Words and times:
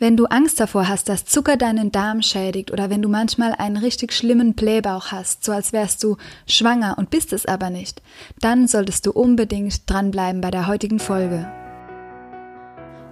Wenn 0.00 0.16
du 0.16 0.26
Angst 0.26 0.60
davor 0.60 0.86
hast, 0.86 1.08
dass 1.08 1.24
Zucker 1.24 1.56
deinen 1.56 1.90
Darm 1.90 2.22
schädigt 2.22 2.70
oder 2.70 2.88
wenn 2.88 3.02
du 3.02 3.08
manchmal 3.08 3.52
einen 3.52 3.76
richtig 3.76 4.12
schlimmen 4.12 4.54
Blähbauch 4.54 5.10
hast, 5.10 5.44
so 5.44 5.50
als 5.50 5.72
wärst 5.72 6.04
du 6.04 6.16
schwanger 6.46 6.94
und 6.98 7.10
bist 7.10 7.32
es 7.32 7.46
aber 7.46 7.68
nicht, 7.70 8.00
dann 8.40 8.68
solltest 8.68 9.06
du 9.06 9.10
unbedingt 9.10 9.90
dranbleiben 9.90 10.40
bei 10.40 10.52
der 10.52 10.68
heutigen 10.68 11.00
Folge. 11.00 11.50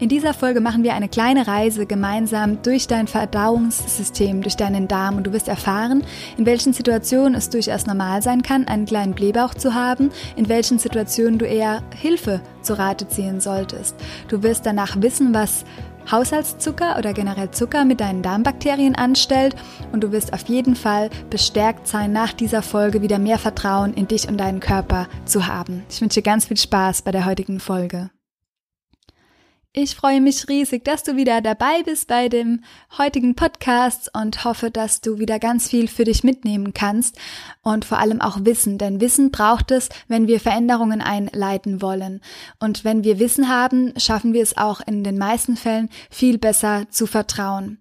In 0.00 0.08
dieser 0.08 0.32
Folge 0.32 0.62
machen 0.62 0.82
wir 0.82 0.94
eine 0.94 1.10
kleine 1.10 1.46
Reise 1.46 1.84
gemeinsam 1.84 2.62
durch 2.62 2.86
dein 2.86 3.06
Verdauungssystem, 3.06 4.40
durch 4.40 4.56
deinen 4.56 4.88
Darm 4.88 5.18
und 5.18 5.26
du 5.26 5.34
wirst 5.34 5.46
erfahren, 5.46 6.04
in 6.38 6.46
welchen 6.46 6.72
Situationen 6.72 7.34
es 7.34 7.50
durchaus 7.50 7.84
normal 7.84 8.22
sein 8.22 8.40
kann, 8.40 8.66
einen 8.66 8.86
kleinen 8.86 9.12
Blähbauch 9.12 9.52
zu 9.52 9.74
haben, 9.74 10.10
in 10.36 10.48
welchen 10.48 10.78
Situationen 10.78 11.38
du 11.38 11.44
eher 11.44 11.82
Hilfe 11.94 12.40
zu 12.62 12.78
Rate 12.78 13.08
ziehen 13.08 13.42
solltest. 13.42 13.94
Du 14.28 14.42
wirst 14.42 14.64
danach 14.64 14.96
wissen, 15.02 15.34
was 15.34 15.66
Haushaltszucker 16.10 16.96
oder 16.96 17.12
generell 17.12 17.50
Zucker 17.50 17.84
mit 17.84 18.00
deinen 18.00 18.22
Darmbakterien 18.22 18.94
anstellt 18.94 19.54
und 19.92 20.02
du 20.02 20.12
wirst 20.12 20.32
auf 20.32 20.48
jeden 20.48 20.76
Fall 20.76 21.10
bestärkt 21.28 21.86
sein, 21.86 22.10
nach 22.10 22.32
dieser 22.32 22.62
Folge 22.62 23.02
wieder 23.02 23.18
mehr 23.18 23.38
Vertrauen 23.38 23.92
in 23.92 24.08
dich 24.08 24.26
und 24.28 24.38
deinen 24.38 24.60
Körper 24.60 25.08
zu 25.26 25.46
haben. 25.46 25.82
Ich 25.90 26.00
wünsche 26.00 26.20
dir 26.20 26.24
ganz 26.24 26.46
viel 26.46 26.56
Spaß 26.56 27.02
bei 27.02 27.10
der 27.10 27.26
heutigen 27.26 27.60
Folge. 27.60 28.08
Ich 29.72 29.94
freue 29.94 30.20
mich 30.20 30.48
riesig, 30.48 30.84
dass 30.84 31.04
du 31.04 31.14
wieder 31.14 31.40
dabei 31.40 31.84
bist 31.84 32.08
bei 32.08 32.28
dem 32.28 32.64
heutigen 32.98 33.36
Podcast 33.36 34.10
und 34.12 34.44
hoffe, 34.44 34.68
dass 34.72 35.00
du 35.00 35.20
wieder 35.20 35.38
ganz 35.38 35.68
viel 35.68 35.86
für 35.86 36.02
dich 36.02 36.24
mitnehmen 36.24 36.74
kannst 36.74 37.16
und 37.62 37.84
vor 37.84 37.98
allem 37.98 38.20
auch 38.20 38.38
Wissen, 38.44 38.78
denn 38.78 39.00
Wissen 39.00 39.30
braucht 39.30 39.70
es, 39.70 39.88
wenn 40.08 40.26
wir 40.26 40.40
Veränderungen 40.40 41.00
einleiten 41.00 41.80
wollen. 41.82 42.20
Und 42.58 42.82
wenn 42.82 43.04
wir 43.04 43.20
Wissen 43.20 43.48
haben, 43.48 43.92
schaffen 43.96 44.32
wir 44.32 44.42
es 44.42 44.56
auch 44.56 44.80
in 44.80 45.04
den 45.04 45.18
meisten 45.18 45.56
Fällen 45.56 45.88
viel 46.10 46.38
besser 46.38 46.86
zu 46.90 47.06
vertrauen. 47.06 47.78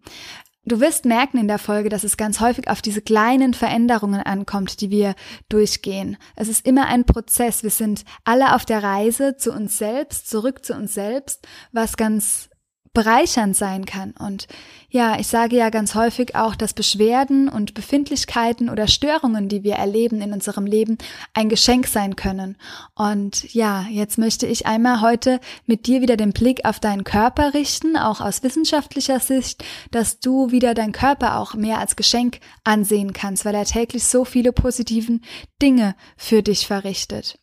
Du 0.69 0.79
wirst 0.79 1.03
merken 1.05 1.39
in 1.39 1.47
der 1.47 1.57
Folge, 1.57 1.89
dass 1.89 2.03
es 2.03 2.15
ganz 2.15 2.39
häufig 2.41 2.69
auf 2.69 2.83
diese 2.83 3.01
kleinen 3.01 3.55
Veränderungen 3.55 4.21
ankommt, 4.21 4.81
die 4.81 4.91
wir 4.91 5.15
durchgehen. 5.49 6.15
Es 6.35 6.47
ist 6.47 6.63
immer 6.63 6.85
ein 6.85 7.05
Prozess. 7.05 7.63
Wir 7.63 7.71
sind 7.71 8.03
alle 8.23 8.53
auf 8.53 8.65
der 8.65 8.83
Reise 8.83 9.35
zu 9.35 9.51
uns 9.51 9.79
selbst, 9.79 10.29
zurück 10.29 10.63
zu 10.63 10.75
uns 10.75 10.93
selbst, 10.93 11.47
was 11.71 11.97
ganz 11.97 12.51
bereichernd 12.99 13.55
sein 13.55 13.85
kann. 13.85 14.11
Und 14.19 14.47
ja, 14.89 15.17
ich 15.17 15.27
sage 15.27 15.55
ja 15.55 15.69
ganz 15.69 15.95
häufig 15.95 16.35
auch, 16.35 16.53
dass 16.53 16.73
Beschwerden 16.73 17.47
und 17.47 17.73
Befindlichkeiten 17.73 18.69
oder 18.69 18.87
Störungen, 18.87 19.47
die 19.47 19.63
wir 19.63 19.75
erleben 19.75 20.21
in 20.21 20.33
unserem 20.33 20.65
Leben, 20.65 20.97
ein 21.33 21.47
Geschenk 21.47 21.87
sein 21.87 22.17
können. 22.17 22.57
Und 22.95 23.53
ja, 23.53 23.85
jetzt 23.89 24.17
möchte 24.17 24.47
ich 24.47 24.65
einmal 24.65 24.99
heute 24.99 25.39
mit 25.65 25.87
dir 25.87 26.01
wieder 26.01 26.17
den 26.17 26.33
Blick 26.33 26.65
auf 26.65 26.81
deinen 26.81 27.05
Körper 27.05 27.53
richten, 27.53 27.95
auch 27.95 28.19
aus 28.19 28.43
wissenschaftlicher 28.43 29.21
Sicht, 29.21 29.63
dass 29.91 30.19
du 30.19 30.51
wieder 30.51 30.73
deinen 30.73 30.91
Körper 30.91 31.37
auch 31.37 31.53
mehr 31.53 31.79
als 31.79 31.95
Geschenk 31.95 32.41
ansehen 32.65 33.13
kannst, 33.13 33.45
weil 33.45 33.55
er 33.55 33.63
täglich 33.63 34.03
so 34.03 34.25
viele 34.25 34.51
positiven 34.51 35.23
Dinge 35.61 35.95
für 36.17 36.43
dich 36.43 36.67
verrichtet. 36.67 37.39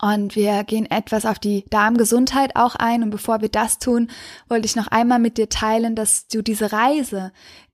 Und 0.00 0.36
wir 0.36 0.64
gehen 0.64 0.90
etwas 0.90 1.26
auf 1.26 1.38
die 1.38 1.64
Darmgesundheit 1.70 2.56
auch 2.56 2.74
ein. 2.76 3.02
Und 3.02 3.10
bevor 3.10 3.40
wir 3.40 3.48
das 3.48 3.78
tun, 3.78 4.08
wollte 4.48 4.66
ich 4.66 4.76
noch 4.76 4.88
einmal 4.88 5.18
mit 5.18 5.38
dir 5.38 5.48
teilen, 5.48 5.94
dass 5.94 6.26
du 6.28 6.42
diese 6.42 6.72
Reise, 6.72 7.32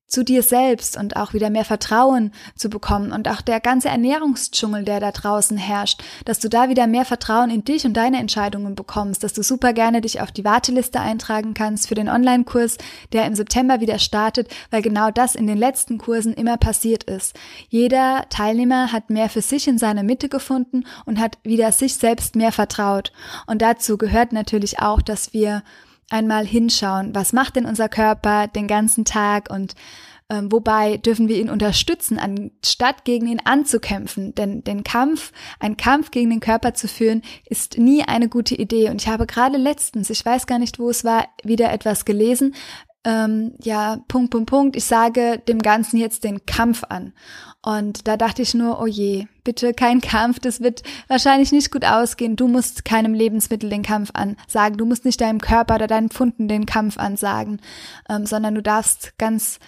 zu 0.09 0.25
dir 0.25 0.43
selbst 0.43 0.97
und 0.97 1.17
auch 1.17 1.35
wieder 1.35 1.51
mehr 1.51 1.67
Vertrauen 1.67 2.33
zu 2.57 2.71
bekommen 2.71 3.13
und 3.13 3.29
auch 3.29 3.43
der 3.43 3.61
ganze 3.61 3.89
Ernährungsdschungel, 3.89 4.85
der 4.85 5.01
da 5.01 5.13
draußen 5.13 5.59
herrscht, 5.59 6.03
dass 6.25 6.41
du 6.41 6.49
da 6.49 6.71
wieder 6.71 6.87
mehr 6.87 7.05
Vertrauen 7.05 7.51
in 7.51 7.63
dich 7.63 7.85
und 7.85 7.93
deine 7.93 8.19
Entscheidungen 8.19 8.75
bekommst, 8.75 9.23
dass 9.23 9.35
du 9.35 9.43
super 9.43 9.75
gerne 9.75 10.01
dich 10.01 10.21
auf 10.21 10.33
die 10.33 10.45
Warteliste 10.45 10.99
eintragen 10.99 11.55
kannst 11.55 11.89
für 11.89 11.95
den 11.95 12.09
Online-Kurs, 12.09 12.79
der 13.13 13.27
im 13.27 13.35
September 13.35 13.81
wieder 13.81 13.99
startet, 13.99 14.49
weil 14.71 14.83
genau 14.83 15.11
das 15.11 15.35
in 15.35 15.47
den 15.47 15.59
letzten 15.59 15.99
Kursen 15.99 16.33
immer 16.33 16.57
passiert 16.57 17.05
ist. 17.05 17.37
Jeder 17.69 18.25
Teilnehmer 18.31 18.93
hat 18.93 19.11
mehr 19.11 19.29
für 19.29 19.43
sich 19.43 19.69
in 19.69 19.79
seiner 19.79 20.03
Mitte 20.03 20.31
gefunden 20.31 20.85
und 21.05 21.21
hat 21.21 21.39
wieder 21.43 21.71
sich 21.71 21.95
selbst 21.95 22.35
mehr 22.35 22.53
vertraut. 22.53 23.13
Und 23.47 23.61
dazu 23.61 23.99
gehört 23.99 24.33
natürlich 24.33 24.81
auch, 24.81 25.03
dass 25.03 25.35
wir 25.35 25.63
einmal 26.11 26.47
hinschauen, 26.47 27.15
was 27.15 27.33
macht 27.33 27.57
denn 27.57 27.67
unser 27.67 27.89
Körper 27.89 28.47
den 28.47 28.67
ganzen 28.67 29.05
Tag 29.05 29.51
und 29.51 29.75
ähm, 30.31 30.53
wobei 30.53 30.99
dürfen 30.99 31.29
wir 31.29 31.41
ihn 31.41 31.49
unterstützen, 31.49 32.19
anstatt 32.19 33.07
gegen 33.07 33.27
ihn 33.27 33.41
anzukämpfen. 33.45 34.35
Denn 34.35 34.63
den 34.63 34.85
Kampf, 34.85 35.33
ein 35.59 35.79
Kampf 35.79 36.11
gegen 36.11 36.29
den 36.29 36.41
Körper 36.41 36.75
zu 36.75 36.87
führen, 36.87 37.23
ist 37.47 37.79
nie 37.79 38.03
eine 38.03 38.29
gute 38.29 38.55
Idee. 38.55 38.91
Und 38.91 39.01
ich 39.01 39.09
habe 39.09 39.27
gerade 39.27 39.57
letztens, 39.57 40.11
ich 40.11 40.25
weiß 40.25 40.47
gar 40.47 40.59
nicht, 40.59 40.79
wo 40.79 40.91
es 40.91 41.03
war, 41.03 41.29
wieder 41.45 41.73
etwas 41.73 42.05
gelesen, 42.05 42.55
ähm, 43.05 43.55
ja, 43.63 43.99
Punkt, 44.09 44.31
Punkt, 44.31 44.51
Punkt, 44.51 44.77
ich 44.77 44.85
sage 44.85 45.41
dem 45.47 45.61
Ganzen 45.61 45.99
jetzt 45.99 46.25
den 46.25 46.45
Kampf 46.47 46.85
an. 46.89 47.13
Und 47.63 48.09
da 48.09 48.17
dachte 48.17 48.43
ich 48.43 48.55
nur, 48.55 48.81
oh 48.81 48.87
je, 48.87 49.27
bitte 49.45 49.73
kein 49.73 50.01
Kampf, 50.03 50.41
das 50.41 50.61
wird 50.61 50.83
wahrscheinlich 51.07 51.53
nicht 51.53 51.71
gut 51.71 51.85
ausgehen. 51.85 52.37
Du 52.37 52.49
musst 52.49 52.85
keinem 52.85 53.15
Lebensmittel 53.15 53.71
den 53.71 53.83
Kampf 53.83 54.11
ansagen, 54.15 54.79
du 54.79 54.85
musst 54.85 55.05
nicht 55.05 55.21
deinem 55.21 55.41
Körper 55.41 55.77
oder 55.77 55.87
deinen 55.87 56.11
Pfunden 56.11 56.49
den 56.49 56.67
Kampf 56.67 56.99
ansagen, 56.99 57.61
ähm, 58.09 58.27
sondern 58.27 58.55
du 58.55 58.63
darfst 58.63 59.17
ganz 59.19 59.59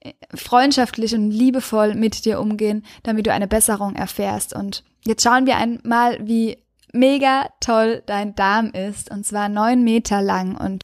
äh, 0.00 0.12
freundschaftlich 0.34 1.14
und 1.14 1.30
liebevoll 1.30 1.94
mit 1.94 2.24
dir 2.24 2.40
umgehen, 2.40 2.84
damit 3.04 3.26
du 3.26 3.32
eine 3.32 3.48
Besserung 3.48 3.94
erfährst. 3.94 4.54
Und 4.54 4.84
jetzt 5.04 5.22
schauen 5.22 5.46
wir 5.46 5.56
einmal, 5.56 6.18
wie 6.26 6.58
mega 6.92 7.46
toll 7.60 8.02
dein 8.06 8.34
Darm 8.34 8.70
ist, 8.72 9.10
und 9.10 9.24
zwar 9.24 9.48
neun 9.48 9.82
Meter 9.82 10.20
lang 10.20 10.56
und 10.56 10.82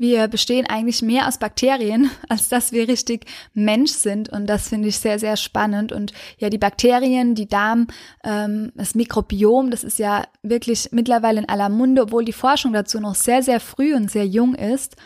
wir 0.00 0.28
bestehen 0.28 0.66
eigentlich 0.66 1.02
mehr 1.02 1.28
aus 1.28 1.36
Bakterien, 1.36 2.10
als 2.28 2.48
dass 2.48 2.72
wir 2.72 2.88
richtig 2.88 3.26
Mensch 3.52 3.92
sind. 3.92 4.30
Und 4.30 4.46
das 4.46 4.70
finde 4.70 4.88
ich 4.88 4.98
sehr, 4.98 5.18
sehr 5.18 5.36
spannend. 5.36 5.92
Und 5.92 6.12
ja, 6.38 6.48
die 6.48 6.58
Bakterien, 6.58 7.34
die 7.34 7.46
Darm, 7.46 7.86
ähm, 8.24 8.72
das 8.74 8.94
Mikrobiom, 8.94 9.70
das 9.70 9.84
ist 9.84 9.98
ja 9.98 10.24
wirklich 10.42 10.88
mittlerweile 10.92 11.40
in 11.40 11.48
aller 11.48 11.68
Munde, 11.68 12.02
obwohl 12.02 12.24
die 12.24 12.32
Forschung 12.32 12.72
dazu 12.72 12.98
noch 12.98 13.14
sehr, 13.14 13.42
sehr 13.42 13.60
früh 13.60 13.94
und 13.94 14.10
sehr 14.10 14.26
jung 14.26 14.54
ist. 14.54 14.96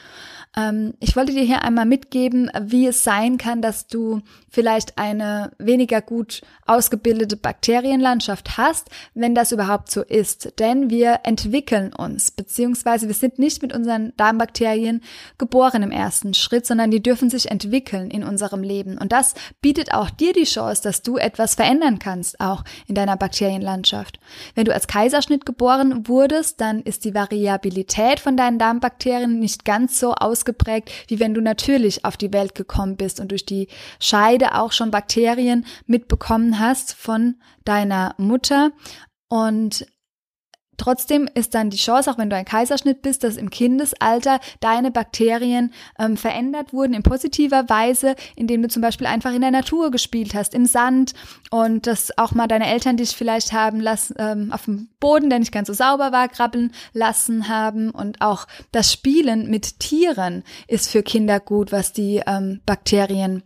Ähm, 0.57 0.95
ich 1.01 1.17
wollte 1.17 1.33
dir 1.33 1.43
hier 1.43 1.63
einmal 1.63 1.87
mitgeben, 1.87 2.51
wie 2.61 2.87
es 2.87 3.05
sein 3.05 3.39
kann, 3.39 3.63
dass 3.63 3.87
du 3.87 4.21
vielleicht 4.49 4.99
eine 4.99 5.53
weniger 5.59 6.01
gut 6.01 6.43
ausgebildete 6.67 7.37
Bakterienlandschaft 7.37 8.57
hast, 8.57 8.89
wenn 9.15 9.35
das 9.35 9.53
überhaupt 9.53 9.91
so 9.91 10.03
ist. 10.03 10.59
Denn 10.59 10.91
wir 10.91 11.21
entwickeln 11.25 11.93
uns, 11.93 12.31
beziehungsweise 12.31 13.09
wir 13.09 13.15
sind 13.15 13.39
nicht 13.39 13.63
mit 13.63 13.75
unseren 13.75 14.13
Darmbakterien 14.17 15.03
geboren 15.39 15.83
im 15.83 15.91
ersten 15.91 16.35
Schritt, 16.35 16.67
sondern 16.67 16.91
die 16.91 17.03
dürfen 17.03 17.31
sich 17.31 17.51
entwickeln 17.51 18.11
in 18.11 18.23
unserem 18.23 18.63
Leben. 18.63 18.97
Und 18.99 19.13
das 19.13 19.35
bietet 19.61 19.93
auch 19.93 20.11
dir 20.11 20.33
die 20.33 20.45
Chance, 20.45 20.83
dass 20.83 21.03
du 21.03 21.17
etwas 21.17 21.57
verändern 21.57 21.99
kannst, 21.99 22.41
auch 22.41 22.65
in 22.87 22.95
deiner 22.95 23.17
Bakterienlandschaft. 23.17 24.21
Wenn 24.55 24.65
du 24.65 24.73
als 24.73 24.87
Kaiserschnitt 24.87 25.47
geboren 25.47 26.07
wurdest, 26.07 26.61
dann 26.61 26.81
ist 26.81 27.05
die 27.05 27.15
Variabilität 27.15 28.21
von 28.21 28.37
deinen 28.37 28.59
Darmbakterien 28.59 29.41
nicht 29.41 29.65
ganz 29.65 29.99
so 29.99 30.15
aus 30.15 30.44
ausgeprägt, 30.45 30.91
wie 31.09 31.21
wenn 31.21 31.35
du 31.35 31.41
natürlich 31.41 32.05
auf 32.05 32.17
die 32.17 32.33
Welt 32.33 32.55
gekommen 32.55 32.97
bist 32.97 33.21
und 33.21 33.31
durch 33.31 33.47
die 33.47 33.69
Scheide 33.99 34.55
auch 34.55 34.73
schon 34.73 34.91
Bakterien 34.91 35.67
mitbekommen 35.87 36.59
hast 36.59 36.95
von 36.95 37.37
deiner 37.65 38.15
Mutter. 38.19 38.73
Und 39.29 39.87
Trotzdem 40.77 41.29
ist 41.35 41.55
dann 41.55 41.71
die 41.71 41.77
Chance, 41.77 42.11
auch 42.11 42.19
wenn 42.19 42.31
du 42.31 42.37
ein 42.37 42.45
Kaiserschnitt 42.45 43.03
bist, 43.03 43.25
dass 43.25 43.37
im 43.37 43.51
Kindesalter 43.51 44.41
deine 44.61 44.91
Bakterien 44.91 45.73
ähm, 45.99 46.17
verändert 46.17 46.73
wurden 46.73 46.95
in 46.95 47.03
positiver 47.03 47.69
Weise, 47.69 48.15
indem 48.37 48.63
du 48.63 48.69
zum 48.69 48.83
Beispiel 48.83 49.07
einfach 49.07 49.33
in 49.33 49.41
der 49.41 49.51
Natur 49.51 49.91
gespielt 49.91 50.35
hast, 50.35 50.55
im 50.55 50.67
Sand 50.67 51.15
und 51.51 51.87
dass 51.87 52.17
auch 52.19 52.33
mal 52.33 52.47
deine 52.47 52.67
Eltern 52.67 52.97
dich 52.97 53.11
vielleicht 53.11 53.53
haben 53.53 53.81
lassen, 53.81 54.15
ähm, 54.19 54.53
auf 54.53 54.65
dem 54.65 54.89
Boden, 55.01 55.31
der 55.31 55.39
nicht 55.39 55.53
ganz 55.53 55.69
so 55.69 55.75
sauber 55.75 56.13
war, 56.13 56.29
krabbeln 56.29 56.73
lassen 56.93 57.49
haben. 57.49 57.91
Und 57.91 58.21
auch 58.21 58.47
das 58.73 58.93
Spielen 58.93 59.51
mit 59.51 59.81
Tieren 59.81 60.43
ist 60.67 60.91
für 60.91 61.03
Kinder 61.03 61.41
gut, 61.41 61.73
was 61.73 61.93
die 61.93 62.23
ähm, 62.27 62.61
Bakterien 62.67 63.43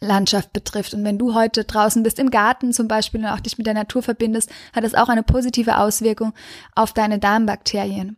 Landschaft 0.00 0.52
betrifft. 0.52 0.94
Und 0.94 1.04
wenn 1.04 1.18
du 1.18 1.34
heute 1.34 1.64
draußen 1.64 2.02
bist 2.02 2.18
im 2.18 2.30
Garten 2.30 2.72
zum 2.72 2.88
Beispiel 2.88 3.20
und 3.20 3.26
auch 3.26 3.40
dich 3.40 3.58
mit 3.58 3.66
der 3.66 3.74
Natur 3.74 4.02
verbindest, 4.02 4.50
hat 4.72 4.84
das 4.84 4.94
auch 4.94 5.08
eine 5.08 5.22
positive 5.22 5.78
Auswirkung 5.78 6.32
auf 6.74 6.92
deine 6.92 7.18
Darmbakterien. 7.18 8.16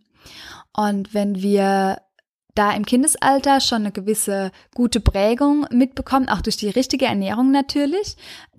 Und 0.72 1.14
wenn 1.14 1.42
wir 1.42 1.98
da 2.54 2.72
im 2.72 2.86
Kindesalter 2.86 3.60
schon 3.60 3.82
eine 3.82 3.92
gewisse 3.92 4.50
gute 4.74 5.00
Prägung 5.00 5.66
mitbekommen, 5.70 6.28
auch 6.28 6.40
durch 6.40 6.56
die 6.56 6.70
richtige 6.70 7.06
Ernährung 7.06 7.50
natürlich, 7.50 8.16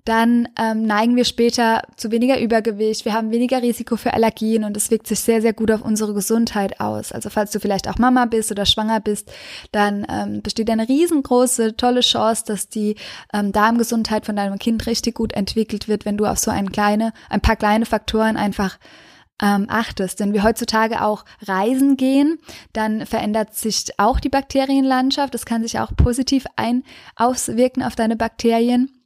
dann 0.08 0.48
ähm, 0.58 0.86
neigen 0.86 1.16
wir 1.16 1.26
später 1.26 1.82
zu 1.96 2.10
weniger 2.10 2.40
Übergewicht, 2.40 3.04
wir 3.04 3.12
haben 3.12 3.30
weniger 3.30 3.60
Risiko 3.60 3.96
für 3.96 4.14
Allergien 4.14 4.64
und 4.64 4.74
es 4.74 4.90
wirkt 4.90 5.06
sich 5.06 5.20
sehr, 5.20 5.42
sehr 5.42 5.52
gut 5.52 5.70
auf 5.70 5.82
unsere 5.82 6.14
Gesundheit 6.14 6.80
aus. 6.80 7.12
Also 7.12 7.28
falls 7.28 7.50
du 7.50 7.60
vielleicht 7.60 7.86
auch 7.88 7.98
Mama 7.98 8.24
bist 8.24 8.50
oder 8.50 8.64
schwanger 8.64 9.00
bist, 9.00 9.30
dann 9.70 10.06
ähm, 10.08 10.40
besteht 10.40 10.70
eine 10.70 10.88
riesengroße, 10.88 11.76
tolle 11.76 12.00
Chance, 12.00 12.44
dass 12.46 12.70
die 12.70 12.96
ähm, 13.34 13.52
Darmgesundheit 13.52 14.24
von 14.24 14.34
deinem 14.34 14.58
Kind 14.58 14.86
richtig 14.86 15.14
gut 15.14 15.34
entwickelt 15.34 15.88
wird, 15.88 16.06
wenn 16.06 16.16
du 16.16 16.24
auf 16.24 16.38
so 16.38 16.50
ein 16.50 16.72
kleine, 16.72 17.12
ein 17.28 17.42
paar 17.42 17.56
kleine 17.56 17.84
Faktoren 17.84 18.38
einfach 18.38 18.78
ähm, 19.42 19.66
achtest. 19.68 20.20
Wenn 20.20 20.32
wir 20.32 20.42
heutzutage 20.42 21.02
auch 21.04 21.26
reisen 21.46 21.98
gehen, 21.98 22.38
dann 22.72 23.04
verändert 23.04 23.54
sich 23.54 23.84
auch 23.98 24.20
die 24.20 24.30
Bakterienlandschaft. 24.30 25.34
Das 25.34 25.44
kann 25.44 25.62
sich 25.62 25.78
auch 25.78 25.94
positiv 25.94 26.46
ein 26.56 26.82
auswirken 27.14 27.82
auf 27.82 27.94
deine 27.94 28.16
Bakterien. 28.16 28.97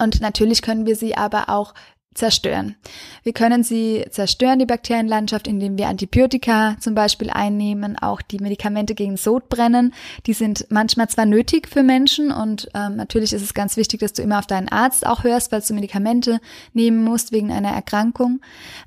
Und 0.00 0.20
natürlich 0.20 0.62
können 0.62 0.86
wir 0.86 0.96
sie 0.96 1.16
aber 1.16 1.48
auch 1.48 1.74
zerstören. 2.14 2.76
Wir 3.24 3.32
können 3.32 3.64
sie 3.64 4.04
zerstören, 4.10 4.58
die 4.58 4.66
Bakterienlandschaft, 4.66 5.48
indem 5.48 5.76
wir 5.76 5.88
Antibiotika 5.88 6.76
zum 6.78 6.94
Beispiel 6.94 7.30
einnehmen, 7.30 7.98
auch 7.98 8.22
die 8.22 8.38
Medikamente 8.38 8.94
gegen 8.94 9.16
Sodbrennen. 9.16 9.92
Die 10.26 10.32
sind 10.32 10.66
manchmal 10.70 11.08
zwar 11.08 11.26
nötig 11.26 11.68
für 11.68 11.82
Menschen 11.82 12.30
und 12.30 12.68
ähm, 12.74 12.96
natürlich 12.96 13.32
ist 13.32 13.42
es 13.42 13.54
ganz 13.54 13.76
wichtig, 13.76 14.00
dass 14.00 14.12
du 14.12 14.22
immer 14.22 14.38
auf 14.38 14.46
deinen 14.46 14.68
Arzt 14.68 15.06
auch 15.06 15.24
hörst, 15.24 15.50
weil 15.50 15.60
du 15.60 15.74
Medikamente 15.74 16.40
nehmen 16.72 17.02
musst 17.02 17.32
wegen 17.32 17.52
einer 17.52 17.70
Erkrankung. 17.70 18.40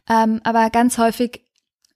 Ähm, 0.10 0.40
aber 0.44 0.70
ganz 0.70 0.98
häufig 0.98 1.42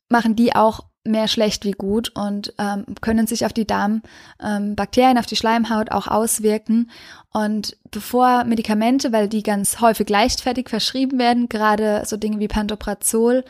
machen 0.10 0.36
die 0.36 0.54
auch 0.54 0.82
mehr 1.04 1.28
schlecht 1.28 1.66
wie 1.66 1.72
gut 1.72 2.12
und 2.16 2.54
ähm, 2.60 2.86
können 3.02 3.26
sich 3.26 3.46
auf 3.46 3.54
die 3.54 3.66
Darmbakterien, 3.66 5.18
ähm, 5.18 5.20
auf 5.20 5.26
die 5.26 5.36
Schleimhaut 5.36 5.92
auch 5.92 6.08
auswirken. 6.08 6.92
Und 7.34 7.78
bevor 7.90 8.44
Medikamente, 8.44 9.12
weil 9.12 9.28
die 9.28 9.42
ganz 9.42 9.80
häufig 9.80 10.10
leichtfertig 10.10 10.70
verschrieben 10.70 11.18
werden, 11.18 11.50
gerade 11.50 12.04
so 12.06 12.18
Dinge 12.18 12.40
wie 12.40 12.48
Pantoprazol, 12.48 13.46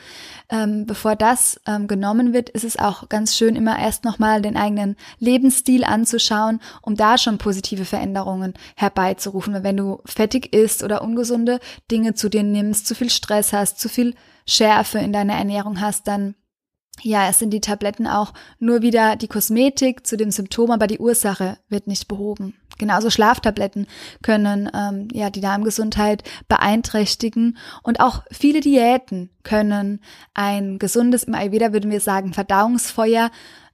ähm, 0.49 0.85
bevor 0.85 1.15
das 1.15 1.59
ähm, 1.65 1.87
genommen 1.87 2.31
wird, 2.31 2.49
ist 2.49 2.63
es 2.63 2.77
auch 2.79 3.09
ganz 3.09 3.35
schön, 3.35 3.55
immer 3.55 3.77
erst 3.79 4.05
nochmal 4.05 4.41
den 4.41 4.55
eigenen 4.55 4.95
Lebensstil 5.19 5.83
anzuschauen, 5.83 6.61
um 6.81 6.95
da 6.95 7.17
schon 7.17 7.37
positive 7.37 7.85
Veränderungen 7.85 8.53
herbeizurufen. 8.75 9.53
Weil 9.53 9.63
wenn 9.63 9.77
du 9.77 9.99
fettig 10.05 10.53
isst 10.53 10.83
oder 10.83 11.01
ungesunde 11.01 11.59
Dinge 11.89 12.13
zu 12.13 12.29
dir 12.29 12.43
nimmst, 12.43 12.87
zu 12.87 12.95
viel 12.95 13.09
Stress 13.09 13.51
hast, 13.51 13.79
zu 13.79 13.89
viel 13.89 14.15
Schärfe 14.45 14.99
in 14.99 15.11
deiner 15.11 15.33
Ernährung 15.33 15.81
hast, 15.81 16.07
dann 16.07 16.35
ja, 17.01 17.29
es 17.29 17.39
sind 17.39 17.51
die 17.51 17.61
Tabletten 17.61 18.07
auch 18.07 18.33
nur 18.59 18.81
wieder 18.81 19.15
die 19.15 19.27
Kosmetik 19.27 20.05
zu 20.05 20.17
dem 20.17 20.31
Symptom, 20.31 20.71
aber 20.71 20.87
die 20.87 20.99
Ursache 20.99 21.57
wird 21.69 21.87
nicht 21.87 22.07
behoben. 22.07 22.55
Genauso 22.77 23.09
Schlaftabletten 23.09 23.85
können 24.23 24.69
ähm, 24.73 25.07
ja 25.13 25.29
die 25.29 25.41
Darmgesundheit 25.41 26.23
beeinträchtigen 26.47 27.57
und 27.83 27.99
auch 27.99 28.23
viele 28.31 28.59
Diäten 28.59 29.29
können 29.43 30.01
ein 30.33 30.79
gesundes, 30.79 31.23
im 31.23 31.35
Ayurveda 31.35 31.73
würden 31.73 31.91
wir 31.91 32.01
sagen, 32.01 32.33
Verdauungsfeuer 32.33 33.29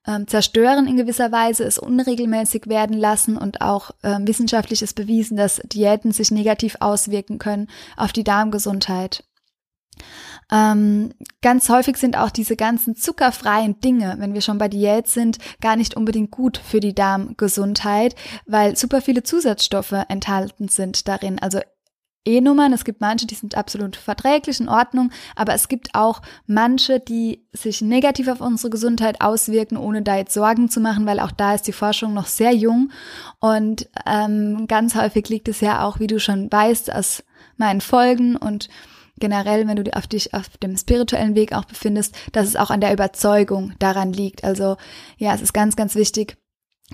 ähm, 0.06 0.28
zerstören 0.28 0.88
in 0.88 0.98
gewisser 0.98 1.32
Weise, 1.32 1.64
es 1.64 1.78
unregelmäßig 1.78 2.68
werden 2.68 2.98
lassen 2.98 3.38
und 3.38 3.62
auch 3.62 3.92
ähm, 4.04 4.28
wissenschaftlich 4.28 4.82
ist 4.82 4.96
bewiesen, 4.96 5.38
dass 5.38 5.62
Diäten 5.66 6.12
sich 6.12 6.32
negativ 6.32 6.78
auswirken 6.80 7.38
können 7.38 7.68
auf 7.96 8.12
die 8.14 8.24
Darmgesundheit. 8.24 9.24
Ähm, 10.52 11.14
ganz 11.42 11.70
häufig 11.70 11.98
sind 11.98 12.18
auch 12.18 12.32
diese 12.32 12.56
ganzen 12.56 12.96
zuckerfreien 12.96 13.80
Dinge, 13.82 14.16
wenn 14.20 14.34
wir 14.34 14.42
schon 14.42 14.58
bei 14.58 14.70
Diät 14.70 15.08
sind, 15.08 15.40
gar 15.62 15.76
nicht 15.76 15.96
unbedingt 15.96 16.32
gut 16.32 16.58
für 16.58 16.80
die 16.80 16.96
Darmgesundheit, 16.96 18.16
weil 18.46 18.78
super 18.78 19.02
viele 19.02 19.24
Zusatzstoffe 19.24 19.96
enthalten 20.08 20.70
sind 20.70 21.08
darin. 21.08 21.40
Also 21.40 21.60
E-Nummern, 22.28 22.74
es 22.74 22.84
gibt 22.84 23.00
manche, 23.00 23.26
die 23.26 23.36
sind 23.36 23.56
absolut 23.56 23.96
verträglich 23.96 24.60
in 24.60 24.68
Ordnung, 24.68 25.12
aber 25.36 25.54
es 25.54 25.70
gibt 25.70 25.96
auch 25.96 26.22
manche, 26.46 27.00
die 27.00 27.48
sich 27.54 27.82
negativ 27.82 28.28
auf 28.28 28.42
unsere 28.42 28.70
Gesundheit 28.70 29.22
auswirken, 29.22 29.78
ohne 29.78 30.02
da 30.02 30.18
jetzt 30.18 30.34
Sorgen 30.34 30.70
zu 30.70 30.82
machen, 30.82 31.06
weil 31.06 31.22
auch 31.22 31.32
da 31.32 31.56
ist 31.56 31.68
die 31.68 31.74
Forschung 31.74 32.14
noch 32.14 32.26
sehr 32.26 32.54
jung 32.54 32.92
und 33.40 33.90
ähm, 34.06 34.68
ganz 34.68 34.96
häufig 34.96 35.30
liegt 35.30 35.48
es 35.48 35.62
ja 35.62 35.86
auch, 35.86 36.00
wie 36.00 36.08
du 36.08 36.20
schon 36.20 36.52
weißt, 36.52 36.94
aus 36.94 37.24
meinen 37.56 37.80
Folgen 37.80 38.36
und 38.36 38.68
generell, 39.20 39.68
wenn 39.68 39.76
du 39.76 39.96
auf 39.96 40.08
dich 40.08 40.34
auf 40.34 40.50
dem 40.58 40.78
spirituellen 40.78 41.36
Weg 41.36 41.54
auch 41.54 41.66
befindest, 41.66 42.16
dass 42.32 42.48
es 42.48 42.56
auch 42.56 42.70
an 42.70 42.82
der 42.82 42.94
Überzeugung 42.94 43.74
daran 43.80 44.14
liegt. 44.14 44.44
Also 44.44 44.78
ja, 45.18 45.34
es 45.34 45.42
ist 45.42 45.54
ganz, 45.54 45.76
ganz 45.76 45.96
wichtig, 45.96 46.38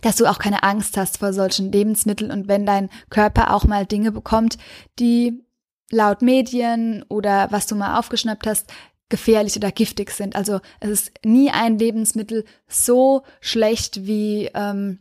dass 0.01 0.15
du 0.15 0.25
auch 0.25 0.39
keine 0.39 0.63
Angst 0.63 0.97
hast 0.97 1.17
vor 1.17 1.33
solchen 1.33 1.71
Lebensmitteln 1.71 2.31
und 2.31 2.47
wenn 2.47 2.65
dein 2.65 2.89
Körper 3.09 3.53
auch 3.53 3.65
mal 3.65 3.85
Dinge 3.85 4.11
bekommt, 4.11 4.57
die 4.99 5.43
laut 5.91 6.21
Medien 6.21 7.05
oder 7.09 7.47
was 7.51 7.67
du 7.67 7.75
mal 7.75 7.99
aufgeschnappt 7.99 8.47
hast, 8.47 8.71
gefährlich 9.09 9.55
oder 9.55 9.71
giftig 9.71 10.09
sind. 10.09 10.35
Also 10.35 10.59
es 10.79 10.89
ist 10.89 11.11
nie 11.23 11.51
ein 11.51 11.77
Lebensmittel 11.77 12.45
so 12.67 13.21
schlecht 13.41 14.07
wie 14.07 14.49
ähm, 14.55 14.99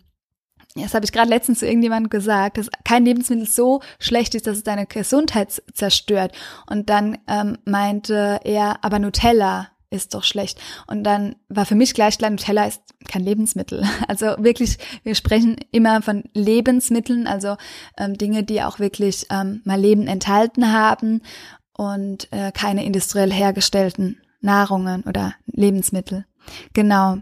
das 0.74 0.94
habe 0.94 1.04
ich 1.04 1.12
gerade 1.12 1.28
letztens 1.28 1.58
zu 1.58 1.66
irgendjemandem 1.66 2.08
gesagt, 2.08 2.56
dass 2.56 2.70
kein 2.84 3.04
Lebensmittel 3.04 3.46
so 3.46 3.80
schlecht 3.98 4.34
ist, 4.34 4.46
dass 4.46 4.56
es 4.56 4.62
deine 4.62 4.86
Gesundheit 4.86 5.62
zerstört. 5.74 6.32
Und 6.68 6.88
dann 6.88 7.18
ähm, 7.28 7.58
meinte 7.64 8.40
er, 8.44 8.82
aber 8.82 8.98
Nutella 8.98 9.68
ist 9.90 10.14
doch 10.14 10.24
schlecht. 10.24 10.58
Und 10.86 11.04
dann 11.04 11.36
war 11.48 11.66
für 11.66 11.74
mich 11.74 11.92
gleich 11.92 12.16
klar, 12.16 12.30
Nutella 12.30 12.64
ist 12.64 12.80
kein 13.08 13.22
Lebensmittel. 13.22 13.84
Also 14.08 14.26
wirklich, 14.38 14.78
wir 15.04 15.14
sprechen 15.14 15.56
immer 15.70 16.02
von 16.02 16.24
Lebensmitteln, 16.32 17.26
also 17.26 17.56
ähm, 17.98 18.16
Dinge, 18.16 18.42
die 18.42 18.62
auch 18.62 18.78
wirklich 18.78 19.26
ähm, 19.30 19.60
mal 19.64 19.80
Leben 19.80 20.06
enthalten 20.06 20.72
haben 20.72 21.22
und 21.76 22.32
äh, 22.32 22.52
keine 22.52 22.84
industriell 22.84 23.32
hergestellten 23.32 24.20
Nahrungen 24.40 25.04
oder 25.04 25.34
Lebensmittel. 25.46 26.26
Genau. 26.72 27.18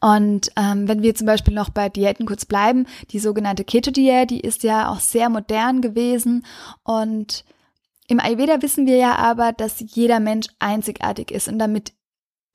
Und 0.00 0.50
ähm, 0.56 0.86
wenn 0.86 1.02
wir 1.02 1.14
zum 1.14 1.26
Beispiel 1.26 1.54
noch 1.54 1.70
bei 1.70 1.88
Diäten 1.88 2.26
kurz 2.26 2.44
bleiben, 2.44 2.86
die 3.10 3.18
sogenannte 3.18 3.64
Keto-Diät, 3.64 4.30
die 4.30 4.40
ist 4.40 4.62
ja 4.62 4.90
auch 4.90 5.00
sehr 5.00 5.28
modern 5.28 5.80
gewesen. 5.80 6.44
Und 6.84 7.44
im 8.06 8.20
Ayurveda 8.20 8.62
wissen 8.62 8.86
wir 8.86 8.96
ja 8.96 9.16
aber, 9.16 9.52
dass 9.52 9.84
jeder 9.86 10.20
Mensch 10.20 10.46
einzigartig 10.58 11.30
ist. 11.30 11.48
Und 11.48 11.58
damit 11.58 11.92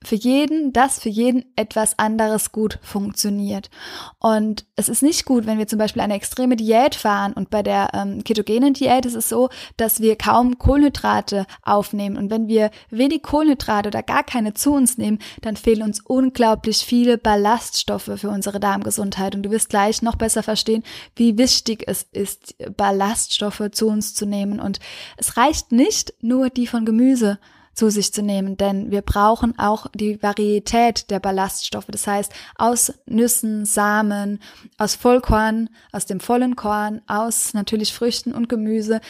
für 0.04 0.14
jeden, 0.14 0.72
das 0.72 0.98
für 0.98 1.08
jeden 1.08 1.44
etwas 1.56 1.98
anderes 1.98 2.52
gut 2.52 2.78
funktioniert. 2.82 3.70
Und 4.18 4.66
es 4.76 4.88
ist 4.88 5.02
nicht 5.02 5.24
gut, 5.24 5.46
wenn 5.46 5.58
wir 5.58 5.66
zum 5.66 5.78
Beispiel 5.78 6.02
eine 6.02 6.14
extreme 6.14 6.56
Diät 6.56 6.94
fahren 6.94 7.32
und 7.32 7.50
bei 7.50 7.62
der 7.62 7.90
ähm, 7.94 8.22
ketogenen 8.24 8.74
Diät 8.74 9.06
ist 9.06 9.14
es 9.14 9.28
so, 9.28 9.48
dass 9.76 10.00
wir 10.00 10.16
kaum 10.16 10.58
Kohlenhydrate 10.58 11.46
aufnehmen. 11.62 12.16
Und 12.16 12.30
wenn 12.30 12.48
wir 12.48 12.70
wenig 12.90 13.22
Kohlenhydrate 13.22 13.88
oder 13.88 14.02
gar 14.02 14.24
keine 14.24 14.54
zu 14.54 14.72
uns 14.72 14.98
nehmen, 14.98 15.18
dann 15.42 15.56
fehlen 15.56 15.82
uns 15.82 16.00
unglaublich 16.00 16.78
viele 16.78 17.18
Ballaststoffe 17.18 18.10
für 18.16 18.28
unsere 18.28 18.60
Darmgesundheit. 18.60 19.34
Und 19.34 19.42
du 19.42 19.50
wirst 19.50 19.68
gleich 19.68 20.02
noch 20.02 20.16
besser 20.16 20.42
verstehen, 20.42 20.82
wie 21.16 21.38
wichtig 21.38 21.84
es 21.86 22.06
ist, 22.12 22.54
Ballaststoffe 22.76 23.70
zu 23.72 23.88
uns 23.88 24.14
zu 24.14 24.26
nehmen. 24.26 24.60
Und 24.60 24.80
es 25.16 25.36
reicht 25.36 25.72
nicht 25.72 26.14
nur 26.20 26.50
die 26.50 26.66
von 26.66 26.84
Gemüse 26.84 27.38
zu 27.74 27.90
sich 27.90 28.12
zu 28.12 28.22
nehmen, 28.22 28.56
denn 28.56 28.90
wir 28.90 29.02
brauchen 29.02 29.58
auch 29.58 29.86
die 29.94 30.22
Varietät 30.22 31.10
der 31.10 31.20
Ballaststoffe. 31.20 31.86
Das 31.88 32.06
heißt, 32.06 32.32
aus 32.56 32.92
Nüssen, 33.06 33.64
Samen, 33.64 34.40
aus 34.78 34.94
Vollkorn, 34.94 35.68
aus 35.92 36.06
dem 36.06 36.20
vollen 36.20 36.56
Korn, 36.56 37.02
aus 37.06 37.54
natürlich 37.54 37.92
Früchten 37.92 38.32
und 38.32 38.48
Gemüse, 38.48 39.00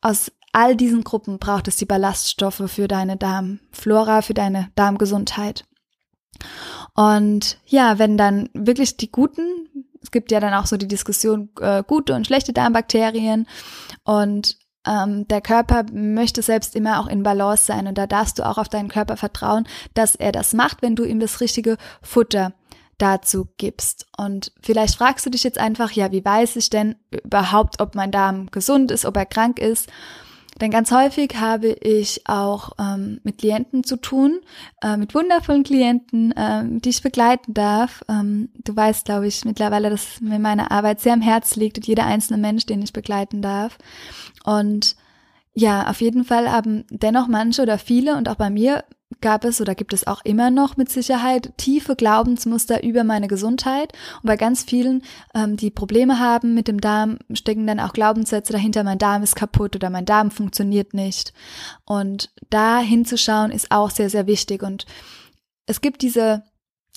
aus 0.00 0.32
all 0.52 0.76
diesen 0.76 1.04
Gruppen 1.04 1.38
braucht 1.38 1.68
es 1.68 1.76
die 1.76 1.86
Ballaststoffe 1.86 2.62
für 2.66 2.88
deine 2.88 3.16
Darmflora, 3.16 4.22
für 4.22 4.34
deine 4.34 4.70
Darmgesundheit. 4.74 5.64
Und 6.94 7.58
ja, 7.66 7.98
wenn 7.98 8.16
dann 8.16 8.48
wirklich 8.54 8.96
die 8.96 9.10
guten, 9.10 9.68
es 10.02 10.10
gibt 10.10 10.32
ja 10.32 10.40
dann 10.40 10.54
auch 10.54 10.66
so 10.66 10.76
die 10.76 10.88
Diskussion 10.88 11.50
äh, 11.60 11.82
gute 11.86 12.14
und 12.14 12.26
schlechte 12.26 12.52
Darmbakterien 12.52 13.46
und 14.04 14.56
ähm, 14.86 15.28
der 15.28 15.40
Körper 15.40 15.84
möchte 15.92 16.42
selbst 16.42 16.74
immer 16.74 17.00
auch 17.00 17.06
in 17.06 17.22
Balance 17.22 17.64
sein 17.64 17.86
und 17.86 17.98
da 17.98 18.06
darfst 18.06 18.38
du 18.38 18.46
auch 18.46 18.58
auf 18.58 18.68
deinen 18.68 18.88
Körper 18.88 19.16
vertrauen, 19.16 19.66
dass 19.94 20.14
er 20.14 20.32
das 20.32 20.52
macht, 20.54 20.82
wenn 20.82 20.96
du 20.96 21.04
ihm 21.04 21.20
das 21.20 21.40
richtige 21.40 21.76
Futter 22.02 22.52
dazu 22.98 23.48
gibst. 23.56 24.06
Und 24.16 24.52
vielleicht 24.60 24.96
fragst 24.96 25.24
du 25.24 25.30
dich 25.30 25.42
jetzt 25.42 25.58
einfach, 25.58 25.90
ja, 25.92 26.12
wie 26.12 26.24
weiß 26.24 26.56
ich 26.56 26.70
denn 26.70 26.96
überhaupt, 27.10 27.80
ob 27.80 27.94
mein 27.94 28.10
Darm 28.10 28.50
gesund 28.50 28.90
ist, 28.90 29.04
ob 29.04 29.16
er 29.16 29.26
krank 29.26 29.58
ist? 29.58 29.88
Denn 30.60 30.70
ganz 30.70 30.92
häufig 30.92 31.36
habe 31.36 31.68
ich 31.68 32.28
auch 32.28 32.72
ähm, 32.78 33.20
mit 33.24 33.38
Klienten 33.38 33.82
zu 33.82 33.96
tun, 33.96 34.40
äh, 34.82 34.96
mit 34.96 35.14
wundervollen 35.14 35.62
Klienten, 35.62 36.34
ähm, 36.36 36.82
die 36.82 36.90
ich 36.90 37.02
begleiten 37.02 37.54
darf. 37.54 38.04
Ähm, 38.08 38.50
du 38.64 38.76
weißt, 38.76 39.06
glaube 39.06 39.26
ich, 39.26 39.44
mittlerweile, 39.44 39.88
dass 39.88 40.20
mir 40.20 40.38
meine 40.38 40.70
Arbeit 40.70 41.00
sehr 41.00 41.14
am 41.14 41.22
Herz 41.22 41.56
liegt 41.56 41.78
und 41.78 41.86
jeder 41.86 42.04
einzelne 42.04 42.38
Mensch, 42.38 42.66
den 42.66 42.82
ich 42.82 42.92
begleiten 42.92 43.40
darf. 43.40 43.78
Und 44.44 44.96
ja, 45.54 45.88
auf 45.88 46.00
jeden 46.00 46.24
Fall 46.24 46.50
haben 46.52 46.84
dennoch 46.90 47.26
manche 47.26 47.62
oder 47.62 47.78
viele 47.78 48.16
und 48.16 48.28
auch 48.28 48.36
bei 48.36 48.50
mir 48.50 48.84
gab 49.20 49.44
es 49.44 49.60
oder 49.60 49.74
gibt 49.74 49.92
es 49.92 50.06
auch 50.06 50.20
immer 50.24 50.50
noch 50.50 50.76
mit 50.76 50.90
Sicherheit 50.90 51.52
tiefe 51.56 51.96
Glaubensmuster 51.96 52.82
über 52.82 53.04
meine 53.04 53.28
Gesundheit. 53.28 53.92
Und 54.22 54.26
bei 54.26 54.36
ganz 54.36 54.62
vielen, 54.64 55.02
ähm, 55.34 55.56
die 55.56 55.70
Probleme 55.70 56.18
haben 56.18 56.54
mit 56.54 56.68
dem 56.68 56.80
Darm, 56.80 57.18
stecken 57.32 57.66
dann 57.66 57.80
auch 57.80 57.92
Glaubenssätze 57.92 58.52
dahinter, 58.52 58.84
mein 58.84 58.98
Darm 58.98 59.22
ist 59.22 59.36
kaputt 59.36 59.76
oder 59.76 59.90
mein 59.90 60.04
Darm 60.04 60.30
funktioniert 60.30 60.94
nicht. 60.94 61.32
Und 61.84 62.30
da 62.50 62.78
hinzuschauen 62.78 63.50
ist 63.50 63.70
auch 63.70 63.90
sehr, 63.90 64.10
sehr 64.10 64.26
wichtig. 64.26 64.62
Und 64.62 64.86
es 65.66 65.80
gibt 65.80 66.02
diese 66.02 66.44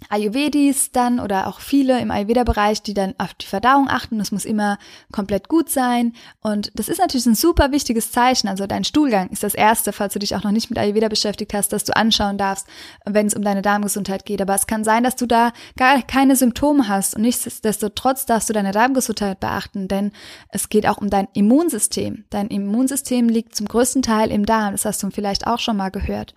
Ayurvedis 0.10 0.92
dann 0.92 1.20
oder 1.20 1.48
auch 1.48 1.60
viele 1.60 2.00
im 2.00 2.12
Ayurveda-Bereich, 2.12 2.82
die 2.82 2.94
dann 2.94 3.14
auf 3.18 3.34
die 3.34 3.46
Verdauung 3.46 3.88
achten. 3.90 4.18
Das 4.18 4.32
muss 4.32 4.46
immer 4.46 4.78
komplett 5.12 5.48
gut 5.48 5.70
sein. 5.70 6.14
Und 6.42 6.72
das 6.76 6.90
ist 6.90 7.00
natürlich 7.00 7.26
ein 7.26 7.36
super 7.36 7.72
wichtiges 7.72 8.12
Zeichen. 8.12 8.48
Also 8.48 8.68
dein 8.68 8.84
Stuhlgang 8.84 9.30
ist 9.30 9.44
das 9.44 9.54
erste, 9.54 9.94
falls 9.94 10.14
du 10.14 10.20
dich 10.20 10.36
auch 10.36 10.44
noch 10.44 10.52
nicht 10.52 10.70
mit 10.70 10.80
Ayurveda 10.80 11.08
beschäftigt 11.08 11.54
hast, 11.54 11.74
dass 11.74 11.84
du 11.84 11.96
anschauen 11.96 12.38
darfst, 12.38 12.68
wenn 13.06 13.28
es 13.28 13.36
um 13.36 13.44
deine 13.44 13.62
Darmgesundheit 13.62 14.26
geht. 14.26 14.42
Aber 14.42 14.56
es 14.56 14.68
kann 14.68 14.84
sein, 14.84 15.04
dass 15.04 15.16
du 15.16 15.26
da 15.26 15.52
gar 15.78 16.02
keine 16.02 16.36
Symptome 16.36 16.88
hast. 16.88 17.16
Und 17.16 17.22
nichtsdestotrotz 17.22 18.26
darfst 18.26 18.50
du 18.50 18.54
deine 18.54 18.72
Darmgesundheit 18.72 19.40
beachten, 19.40 19.88
denn 19.88 20.12
es 20.50 20.70
geht 20.70 20.88
auch 20.88 20.98
um 20.98 21.10
dein 21.10 21.28
Immunsystem. 21.34 22.26
Dein 22.30 22.48
Immunsystem 22.48 23.30
liegt 23.30 23.56
zum 23.56 23.68
größten 23.68 24.02
Teil 24.02 24.32
im 24.32 24.46
Darm. 24.46 24.74
Das 24.74 24.86
hast 24.86 25.02
du 25.04 25.10
vielleicht 25.12 25.48
auch 25.48 25.60
schon 25.60 25.78
mal 25.78 25.90
gehört. 25.90 26.34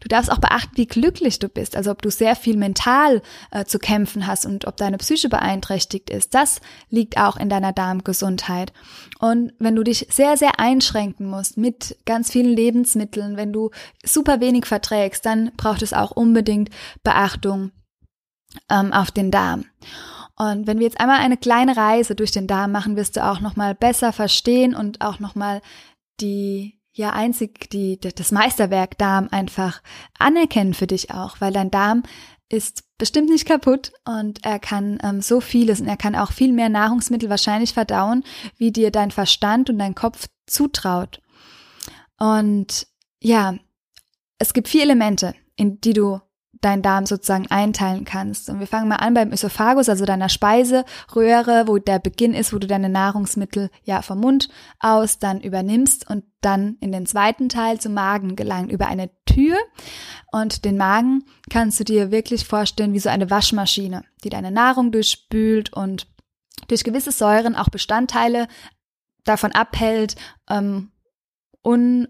Du 0.00 0.08
darfst 0.08 0.30
auch 0.30 0.38
beachten, 0.38 0.76
wie 0.76 0.86
glücklich 0.86 1.38
du 1.38 1.48
bist. 1.48 1.76
Also 1.76 1.90
ob 1.90 2.02
du 2.02 2.10
sehr 2.10 2.36
viel 2.36 2.56
mental 2.56 3.09
mental 3.10 3.22
äh, 3.50 3.64
zu 3.64 3.78
kämpfen 3.78 4.26
hast 4.26 4.46
und 4.46 4.66
ob 4.66 4.76
deine 4.76 4.98
Psyche 4.98 5.28
beeinträchtigt 5.28 6.10
ist, 6.10 6.34
das 6.34 6.60
liegt 6.88 7.18
auch 7.18 7.36
in 7.36 7.48
deiner 7.48 7.72
Darmgesundheit. 7.72 8.72
Und 9.18 9.52
wenn 9.58 9.76
du 9.76 9.82
dich 9.82 10.06
sehr, 10.10 10.36
sehr 10.36 10.58
einschränken 10.58 11.26
musst 11.26 11.56
mit 11.56 11.96
ganz 12.06 12.30
vielen 12.30 12.54
Lebensmitteln, 12.54 13.36
wenn 13.36 13.52
du 13.52 13.70
super 14.04 14.40
wenig 14.40 14.66
verträgst, 14.66 15.24
dann 15.26 15.52
braucht 15.56 15.82
es 15.82 15.92
auch 15.92 16.10
unbedingt 16.10 16.70
Beachtung 17.02 17.72
ähm, 18.70 18.92
auf 18.92 19.10
den 19.10 19.30
Darm. 19.30 19.66
Und 20.36 20.66
wenn 20.66 20.78
wir 20.78 20.86
jetzt 20.86 21.00
einmal 21.00 21.18
eine 21.18 21.36
kleine 21.36 21.76
Reise 21.76 22.14
durch 22.14 22.30
den 22.30 22.46
Darm 22.46 22.72
machen, 22.72 22.96
wirst 22.96 23.16
du 23.16 23.24
auch 23.24 23.40
nochmal 23.40 23.74
besser 23.74 24.12
verstehen 24.12 24.74
und 24.74 25.02
auch 25.02 25.18
nochmal 25.18 25.60
die 26.20 26.78
ja 26.92 27.10
einzig 27.10 27.70
die 27.70 27.98
das 28.00 28.32
Meisterwerk 28.32 28.98
Darm 28.98 29.28
einfach 29.30 29.80
anerkennen 30.18 30.74
für 30.74 30.86
dich 30.86 31.12
auch, 31.12 31.36
weil 31.40 31.52
dein 31.52 31.70
Darm 31.70 32.02
ist 32.50 32.82
bestimmt 32.98 33.30
nicht 33.30 33.46
kaputt 33.46 33.92
und 34.04 34.44
er 34.44 34.58
kann 34.58 34.98
ähm, 35.02 35.22
so 35.22 35.40
vieles 35.40 35.80
und 35.80 35.86
er 35.86 35.96
kann 35.96 36.14
auch 36.14 36.32
viel 36.32 36.52
mehr 36.52 36.68
Nahrungsmittel 36.68 37.30
wahrscheinlich 37.30 37.72
verdauen, 37.72 38.24
wie 38.56 38.72
dir 38.72 38.90
dein 38.90 39.12
Verstand 39.12 39.70
und 39.70 39.78
dein 39.78 39.94
Kopf 39.94 40.26
zutraut. 40.46 41.22
Und 42.18 42.86
ja, 43.22 43.56
es 44.38 44.52
gibt 44.52 44.68
vier 44.68 44.82
Elemente, 44.82 45.34
in 45.56 45.80
die 45.80 45.92
du 45.92 46.20
deinen 46.60 46.82
Darm 46.82 47.06
sozusagen 47.06 47.46
einteilen 47.50 48.04
kannst. 48.04 48.50
Und 48.50 48.60
wir 48.60 48.66
fangen 48.66 48.88
mal 48.88 48.96
an 48.96 49.14
beim 49.14 49.32
Ösophagus, 49.32 49.88
also 49.88 50.04
deiner 50.04 50.28
Speiseröhre, 50.28 51.64
wo 51.66 51.78
der 51.78 51.98
Beginn 51.98 52.34
ist, 52.34 52.52
wo 52.52 52.58
du 52.58 52.66
deine 52.66 52.88
Nahrungsmittel 52.88 53.70
ja 53.84 54.02
vom 54.02 54.20
Mund 54.20 54.48
aus 54.78 55.18
dann 55.18 55.40
übernimmst 55.40 56.08
und 56.08 56.24
dann 56.42 56.76
in 56.80 56.92
den 56.92 57.06
zweiten 57.06 57.48
Teil 57.48 57.80
zum 57.80 57.94
Magen 57.94 58.36
gelangen 58.36 58.70
über 58.70 58.88
eine 58.88 59.10
Tür. 59.24 59.56
Und 60.32 60.64
den 60.64 60.76
Magen 60.76 61.24
kannst 61.50 61.80
du 61.80 61.84
dir 61.84 62.10
wirklich 62.10 62.44
vorstellen 62.46 62.92
wie 62.92 63.00
so 63.00 63.08
eine 63.08 63.30
Waschmaschine, 63.30 64.04
die 64.24 64.30
deine 64.30 64.50
Nahrung 64.50 64.92
durchspült 64.92 65.72
und 65.72 66.06
durch 66.68 66.84
gewisse 66.84 67.12
Säuren 67.12 67.56
auch 67.56 67.68
Bestandteile 67.68 68.48
davon 69.24 69.52
abhält, 69.52 70.16
ähm, 70.48 70.92
un 71.62 72.08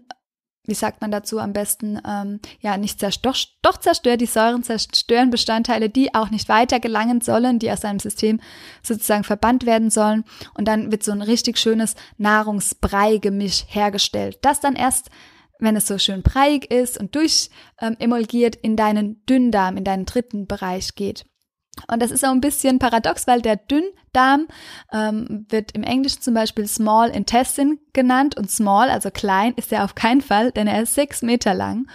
wie 0.65 0.73
sagt 0.75 1.01
man 1.01 1.11
dazu 1.11 1.39
am 1.39 1.53
besten, 1.53 1.99
ähm, 2.07 2.39
ja, 2.59 2.77
nicht 2.77 2.99
zerstört, 2.99 3.49
doch 3.61 3.77
zerstört, 3.77 4.21
die 4.21 4.27
Säuren 4.27 4.63
zerstören 4.63 5.31
Bestandteile, 5.31 5.89
die 5.89 6.13
auch 6.13 6.29
nicht 6.29 6.49
weiter 6.49 6.79
gelangen 6.79 7.21
sollen, 7.21 7.59
die 7.59 7.71
aus 7.71 7.79
deinem 7.79 7.99
System 7.99 8.39
sozusagen 8.83 9.23
verbannt 9.23 9.65
werden 9.65 9.89
sollen. 9.89 10.23
Und 10.53 10.67
dann 10.67 10.91
wird 10.91 11.03
so 11.03 11.11
ein 11.11 11.21
richtig 11.21 11.57
schönes 11.57 11.95
Nahrungsbrei-Gemisch 12.17 13.65
hergestellt, 13.67 14.39
das 14.41 14.59
dann 14.59 14.75
erst 14.75 15.09
wenn 15.61 15.75
es 15.75 15.87
so 15.87 15.99
schön 15.99 16.23
breiig 16.23 16.71
ist 16.71 16.97
und 16.97 17.15
durchemulgiert 17.15 18.55
ähm, 18.55 18.61
in 18.63 18.75
deinen 18.75 19.23
Dünndarm, 19.27 19.77
in 19.77 19.83
deinen 19.83 20.05
dritten 20.05 20.47
Bereich 20.47 20.95
geht. 20.95 21.25
Und 21.87 22.01
das 22.01 22.11
ist 22.11 22.25
auch 22.25 22.31
ein 22.31 22.41
bisschen 22.41 22.79
paradox, 22.79 23.27
weil 23.27 23.41
der 23.41 23.57
Dünndarm 23.57 24.47
ähm, 24.91 25.45
wird 25.49 25.71
im 25.73 25.83
Englischen 25.83 26.21
zum 26.21 26.33
Beispiel 26.33 26.67
Small 26.67 27.09
Intestine 27.09 27.77
genannt 27.93 28.37
und 28.37 28.49
Small, 28.51 28.89
also 28.89 29.11
klein, 29.11 29.53
ist 29.55 29.71
er 29.71 29.83
auf 29.83 29.95
keinen 29.95 30.21
Fall, 30.21 30.51
denn 30.51 30.67
er 30.67 30.81
ist 30.83 30.95
sechs 30.95 31.21
Meter 31.21 31.53
lang 31.53 31.87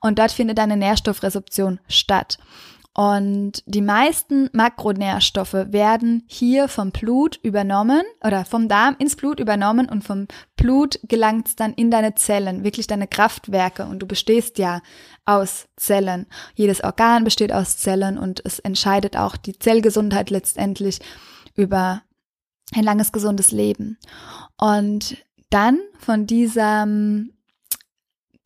und 0.00 0.18
dort 0.18 0.32
findet 0.32 0.58
eine 0.58 0.76
Nährstoffresorption 0.76 1.80
statt. 1.88 2.38
Und 2.96 3.64
die 3.66 3.80
meisten 3.80 4.48
Makronährstoffe 4.52 5.52
werden 5.52 6.22
hier 6.28 6.68
vom 6.68 6.92
Blut 6.92 7.40
übernommen 7.42 8.02
oder 8.22 8.44
vom 8.44 8.68
Darm 8.68 8.94
ins 9.00 9.16
Blut 9.16 9.40
übernommen 9.40 9.88
und 9.88 10.04
vom 10.04 10.28
Blut 10.56 11.00
gelangt 11.02 11.48
es 11.48 11.56
dann 11.56 11.74
in 11.74 11.90
deine 11.90 12.14
Zellen, 12.14 12.62
wirklich 12.62 12.86
deine 12.86 13.08
Kraftwerke. 13.08 13.86
Und 13.86 13.98
du 13.98 14.06
bestehst 14.06 14.58
ja 14.58 14.80
aus 15.24 15.66
Zellen. 15.76 16.26
Jedes 16.54 16.84
Organ 16.84 17.24
besteht 17.24 17.52
aus 17.52 17.78
Zellen 17.78 18.16
und 18.16 18.40
es 18.44 18.60
entscheidet 18.60 19.16
auch 19.16 19.36
die 19.36 19.58
Zellgesundheit 19.58 20.30
letztendlich 20.30 21.00
über 21.56 22.02
ein 22.72 22.84
langes, 22.84 23.10
gesundes 23.10 23.50
Leben. 23.50 23.98
Und 24.56 25.16
dann 25.50 25.80
von 25.98 26.26
diesem 26.26 27.33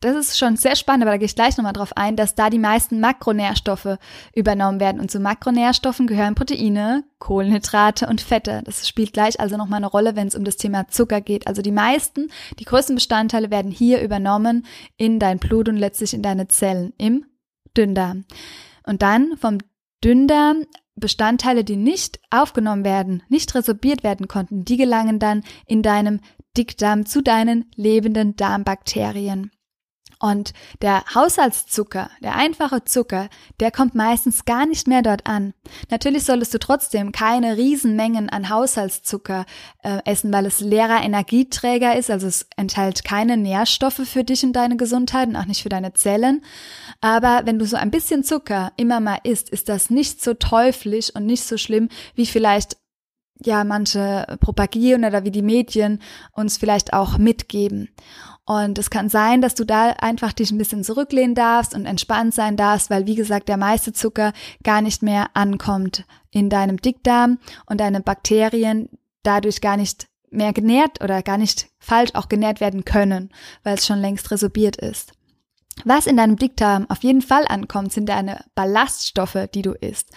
das 0.01 0.15
ist 0.15 0.37
schon 0.37 0.55
sehr 0.55 0.77
spannend, 0.77 1.03
aber 1.03 1.11
da 1.11 1.17
gehe 1.17 1.25
ich 1.25 1.35
gleich 1.35 1.57
nochmal 1.57 1.73
drauf 1.73 1.91
ein, 1.97 2.15
dass 2.15 2.33
da 2.33 2.49
die 2.49 2.59
meisten 2.59 3.01
Makronährstoffe 3.01 3.97
übernommen 4.33 4.79
werden. 4.79 5.01
Und 5.01 5.11
zu 5.11 5.19
Makronährstoffen 5.19 6.07
gehören 6.07 6.35
Proteine, 6.35 7.03
Kohlenhydrate 7.19 8.07
und 8.07 8.21
Fette. 8.21 8.61
Das 8.63 8.87
spielt 8.87 9.11
gleich 9.11 9.39
also 9.41 9.57
nochmal 9.57 9.77
eine 9.77 9.87
Rolle, 9.87 10.15
wenn 10.15 10.27
es 10.27 10.35
um 10.35 10.45
das 10.45 10.55
Thema 10.55 10.87
Zucker 10.87 11.19
geht. 11.19 11.47
Also 11.47 11.61
die 11.61 11.73
meisten, 11.73 12.29
die 12.59 12.65
größten 12.65 12.95
Bestandteile 12.95 13.51
werden 13.51 13.71
hier 13.71 14.01
übernommen 14.01 14.65
in 14.95 15.19
dein 15.19 15.37
Blut 15.37 15.67
und 15.67 15.75
letztlich 15.75 16.13
in 16.13 16.21
deine 16.21 16.47
Zellen 16.47 16.93
im 16.97 17.25
Dünndarm. 17.75 18.23
Und 18.85 19.01
dann 19.01 19.35
vom 19.37 19.57
Dünndarm 20.03 20.63
Bestandteile, 20.95 21.63
die 21.63 21.77
nicht 21.77 22.19
aufgenommen 22.29 22.83
werden, 22.83 23.23
nicht 23.29 23.53
resorbiert 23.55 24.03
werden 24.03 24.27
konnten, 24.27 24.65
die 24.65 24.77
gelangen 24.77 25.19
dann 25.19 25.43
in 25.65 25.81
deinem 25.81 26.19
Dickdarm 26.57 27.05
zu 27.05 27.21
deinen 27.21 27.65
lebenden 27.75 28.35
Darmbakterien. 28.35 29.51
Und 30.21 30.53
der 30.81 31.03
Haushaltszucker, 31.15 32.09
der 32.21 32.35
einfache 32.35 32.83
Zucker, 32.83 33.29
der 33.61 33.71
kommt 33.71 33.95
meistens 33.95 34.43
gar 34.43 34.65
nicht 34.65 34.85
mehr 34.85 35.01
dort 35.01 35.25
an. 35.25 35.53
Natürlich 35.89 36.25
solltest 36.25 36.53
du 36.53 36.59
trotzdem 36.59 37.13
keine 37.13 37.55
Riesenmengen 37.55 38.29
an 38.29 38.49
Haushaltszucker 38.49 39.45
äh, 39.81 39.99
essen, 40.03 40.33
weil 40.33 40.45
es 40.45 40.59
leerer 40.59 41.01
Energieträger 41.03 41.95
ist, 41.95 42.11
also 42.11 42.27
es 42.27 42.47
enthält 42.57 43.05
keine 43.05 43.37
Nährstoffe 43.37 44.01
für 44.05 44.25
dich 44.25 44.43
und 44.43 44.53
deine 44.53 44.75
Gesundheit 44.75 45.29
und 45.29 45.37
auch 45.37 45.45
nicht 45.45 45.63
für 45.63 45.69
deine 45.69 45.93
Zellen. 45.93 46.43
Aber 46.99 47.43
wenn 47.45 47.57
du 47.57 47.65
so 47.65 47.77
ein 47.77 47.91
bisschen 47.91 48.25
Zucker 48.25 48.73
immer 48.75 48.99
mal 48.99 49.19
isst, 49.23 49.49
ist 49.49 49.69
das 49.69 49.89
nicht 49.89 50.21
so 50.21 50.33
teuflisch 50.33 51.15
und 51.15 51.25
nicht 51.25 51.45
so 51.45 51.57
schlimm, 51.57 51.87
wie 52.15 52.25
vielleicht 52.25 52.75
ja 53.43 53.63
manche 53.63 54.37
propagieren 54.39 55.05
oder 55.05 55.23
wie 55.23 55.31
die 55.31 55.41
Medien 55.41 56.01
uns 56.33 56.57
vielleicht 56.57 56.93
auch 56.93 57.17
mitgeben. 57.17 57.89
Und 58.45 58.79
es 58.79 58.89
kann 58.89 59.09
sein, 59.09 59.41
dass 59.41 59.53
du 59.53 59.63
da 59.63 59.91
einfach 59.91 60.33
dich 60.33 60.51
ein 60.51 60.57
bisschen 60.57 60.83
zurücklehnen 60.83 61.35
darfst 61.35 61.75
und 61.75 61.85
entspannt 61.85 62.33
sein 62.33 62.57
darfst, 62.57 62.89
weil 62.89 63.05
wie 63.05 63.15
gesagt, 63.15 63.47
der 63.47 63.57
meiste 63.57 63.93
Zucker 63.93 64.33
gar 64.63 64.81
nicht 64.81 65.03
mehr 65.03 65.27
ankommt 65.35 66.05
in 66.31 66.49
deinem 66.49 66.77
Dickdarm 66.77 67.37
und 67.67 67.79
deine 67.79 68.01
Bakterien 68.01 68.89
dadurch 69.21 69.61
gar 69.61 69.77
nicht 69.77 70.07
mehr 70.31 70.53
genährt 70.53 71.03
oder 71.03 71.21
gar 71.21 71.37
nicht 71.37 71.67
falsch 71.79 72.11
auch 72.15 72.29
genährt 72.29 72.59
werden 72.59 72.85
können, 72.85 73.29
weil 73.63 73.75
es 73.75 73.85
schon 73.85 73.99
längst 73.99 74.31
resorbiert 74.31 74.77
ist. 74.77 75.13
Was 75.85 76.07
in 76.07 76.17
deinem 76.17 76.35
Dickdarm 76.35 76.85
auf 76.89 77.03
jeden 77.03 77.21
Fall 77.21 77.45
ankommt, 77.47 77.93
sind 77.93 78.09
deine 78.09 78.43
Ballaststoffe, 78.55 79.47
die 79.53 79.61
du 79.61 79.71
isst. 79.71 80.09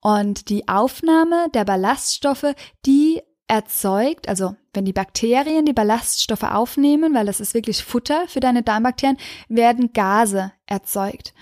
Und 0.00 0.48
die 0.48 0.68
Aufnahme 0.68 1.48
der 1.54 1.64
Ballaststoffe, 1.64 2.54
die 2.86 3.20
erzeugt, 3.50 4.28
also 4.28 4.54
wenn 4.72 4.84
die 4.84 4.92
Bakterien 4.92 5.66
die 5.66 5.72
Ballaststoffe 5.72 6.44
aufnehmen, 6.44 7.14
weil 7.14 7.26
das 7.26 7.40
ist 7.40 7.52
wirklich 7.52 7.82
Futter 7.82 8.28
für 8.28 8.38
deine 8.38 8.62
Darmbakterien, 8.62 9.18
werden 9.48 9.92
Gase 9.92 10.52
erzeugt. 10.66 11.34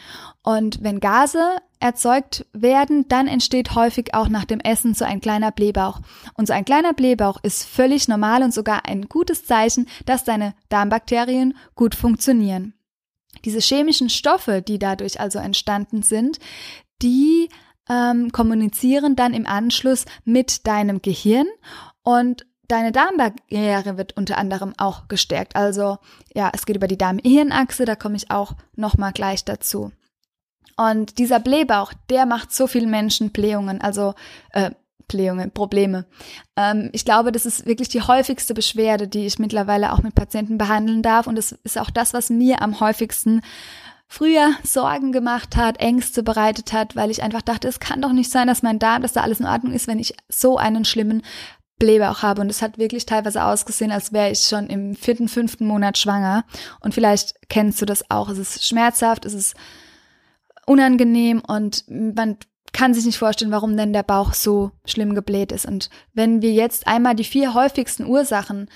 Und 0.42 0.82
wenn 0.82 1.00
Gase 1.00 1.58
erzeugt 1.80 2.46
werden, 2.54 3.06
dann 3.08 3.28
entsteht 3.28 3.74
häufig 3.74 4.14
auch 4.14 4.30
nach 4.30 4.46
dem 4.46 4.60
Essen 4.60 4.94
so 4.94 5.04
ein 5.04 5.20
kleiner 5.20 5.52
Blähbauch. 5.52 6.00
Und 6.32 6.46
so 6.46 6.54
ein 6.54 6.64
kleiner 6.64 6.94
Blähbauch 6.94 7.38
ist 7.42 7.64
völlig 7.64 8.08
normal 8.08 8.42
und 8.42 8.54
sogar 8.54 8.86
ein 8.86 9.02
gutes 9.08 9.44
Zeichen, 9.44 9.86
dass 10.06 10.24
deine 10.24 10.54
Darmbakterien 10.70 11.58
gut 11.74 11.94
funktionieren. 11.94 12.72
Diese 13.44 13.60
chemischen 13.60 14.10
Stoffe, 14.10 14.62
die 14.62 14.78
dadurch 14.78 15.20
also 15.20 15.38
entstanden 15.38 16.02
sind, 16.02 16.38
die 17.02 17.48
ähm, 17.88 18.32
kommunizieren 18.32 19.16
dann 19.16 19.34
im 19.34 19.46
Anschluss 19.46 20.04
mit 20.24 20.66
deinem 20.66 21.00
Gehirn 21.02 21.46
und 22.02 22.46
deine 22.68 22.92
Darmbarriere 22.92 23.96
wird 23.96 24.16
unter 24.16 24.36
anderem 24.38 24.74
auch 24.76 25.08
gestärkt. 25.08 25.56
Also 25.56 25.98
ja, 26.34 26.50
es 26.52 26.66
geht 26.66 26.76
über 26.76 26.88
die 26.88 26.98
Darm-Hirnachse, 26.98 27.84
da 27.84 27.96
komme 27.96 28.16
ich 28.16 28.30
auch 28.30 28.52
nochmal 28.76 29.12
gleich 29.12 29.44
dazu. 29.44 29.92
Und 30.76 31.18
dieser 31.18 31.40
Blähbauch, 31.40 31.92
der 32.08 32.24
macht 32.26 32.52
so 32.52 32.66
vielen 32.66 32.90
Menschen 32.90 33.30
Blähungen, 33.30 33.80
also 33.80 34.14
äh, 34.52 34.70
Blähungen, 35.08 35.50
Probleme. 35.50 36.06
Ähm, 36.56 36.90
ich 36.92 37.04
glaube, 37.04 37.32
das 37.32 37.46
ist 37.46 37.66
wirklich 37.66 37.88
die 37.88 38.02
häufigste 38.02 38.54
Beschwerde, 38.54 39.08
die 39.08 39.26
ich 39.26 39.38
mittlerweile 39.38 39.92
auch 39.92 40.02
mit 40.02 40.14
Patienten 40.14 40.58
behandeln 40.58 41.02
darf. 41.02 41.26
Und 41.26 41.36
das 41.36 41.52
ist 41.52 41.78
auch 41.78 41.90
das, 41.90 42.14
was 42.14 42.30
mir 42.30 42.62
am 42.62 42.80
häufigsten 42.80 43.40
früher 44.06 44.52
Sorgen 44.62 45.12
gemacht 45.12 45.56
hat, 45.56 45.80
Ängste 45.80 46.22
bereitet 46.22 46.72
hat, 46.72 46.96
weil 46.96 47.10
ich 47.10 47.22
einfach 47.22 47.42
dachte, 47.42 47.68
es 47.68 47.80
kann 47.80 48.00
doch 48.00 48.12
nicht 48.12 48.30
sein, 48.30 48.46
dass 48.46 48.62
mein 48.62 48.78
Darm, 48.78 49.02
dass 49.02 49.12
da 49.12 49.20
alles 49.20 49.40
in 49.40 49.46
Ordnung 49.46 49.72
ist, 49.72 49.86
wenn 49.86 49.98
ich 49.98 50.14
so 50.28 50.56
einen 50.56 50.84
schlimmen 50.84 51.22
Blähbauch 51.78 52.22
habe. 52.22 52.40
Und 52.40 52.50
es 52.50 52.62
hat 52.62 52.78
wirklich 52.78 53.06
teilweise 53.06 53.44
ausgesehen, 53.44 53.92
als 53.92 54.12
wäre 54.12 54.30
ich 54.30 54.40
schon 54.40 54.68
im 54.68 54.96
vierten, 54.96 55.28
fünften 55.28 55.66
Monat 55.66 55.98
schwanger. 55.98 56.44
Und 56.80 56.94
vielleicht 56.94 57.34
kennst 57.48 57.80
du 57.80 57.86
das 57.86 58.10
auch. 58.10 58.28
Es 58.28 58.38
ist 58.38 58.66
schmerzhaft, 58.66 59.24
es 59.24 59.34
ist 59.34 59.54
unangenehm 60.66 61.40
und 61.46 61.84
man 61.88 62.36
kann 62.72 62.94
sich 62.94 63.04
nicht 63.04 63.18
vorstellen, 63.18 63.50
warum 63.50 63.76
denn 63.76 63.92
der 63.92 64.02
Bauch 64.02 64.34
so 64.34 64.72
schlimm 64.84 65.14
gebläht 65.14 65.52
ist. 65.52 65.66
Und 65.66 65.90
wenn 66.14 66.42
wir 66.42 66.52
jetzt 66.52 66.86
einmal 66.86 67.14
die 67.14 67.24
vier 67.24 67.54
häufigsten 67.54 68.06
Ursachen 68.06 68.68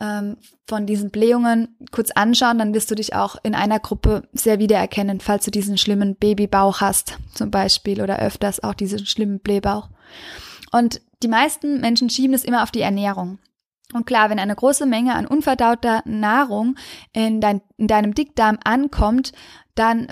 ähm, 0.00 0.36
von 0.66 0.86
diesen 0.86 1.10
Blähungen 1.10 1.76
kurz 1.90 2.10
anschauen, 2.10 2.58
dann 2.58 2.74
wirst 2.74 2.90
du 2.90 2.94
dich 2.94 3.14
auch 3.14 3.36
in 3.42 3.54
einer 3.54 3.80
Gruppe 3.80 4.28
sehr 4.32 4.58
wiedererkennen, 4.58 5.20
falls 5.20 5.44
du 5.44 5.50
diesen 5.50 5.78
schlimmen 5.78 6.16
Babybauch 6.16 6.80
hast, 6.80 7.18
zum 7.34 7.50
Beispiel, 7.50 8.00
oder 8.00 8.18
öfters 8.18 8.62
auch 8.62 8.74
diesen 8.74 9.04
schlimmen 9.06 9.40
Blähbauch. 9.40 9.88
Und 10.72 11.00
die 11.22 11.28
meisten 11.28 11.80
Menschen 11.80 12.08
schieben 12.08 12.34
es 12.34 12.44
immer 12.44 12.62
auf 12.62 12.70
die 12.70 12.80
Ernährung. 12.80 13.38
Und 13.92 14.06
klar, 14.06 14.30
wenn 14.30 14.38
eine 14.38 14.54
große 14.54 14.86
Menge 14.86 15.14
an 15.14 15.26
unverdauter 15.26 16.02
Nahrung 16.04 16.76
in, 17.12 17.40
dein, 17.40 17.60
in 17.76 17.88
deinem 17.88 18.14
Dickdarm 18.14 18.58
ankommt, 18.64 19.32
dann 19.80 20.08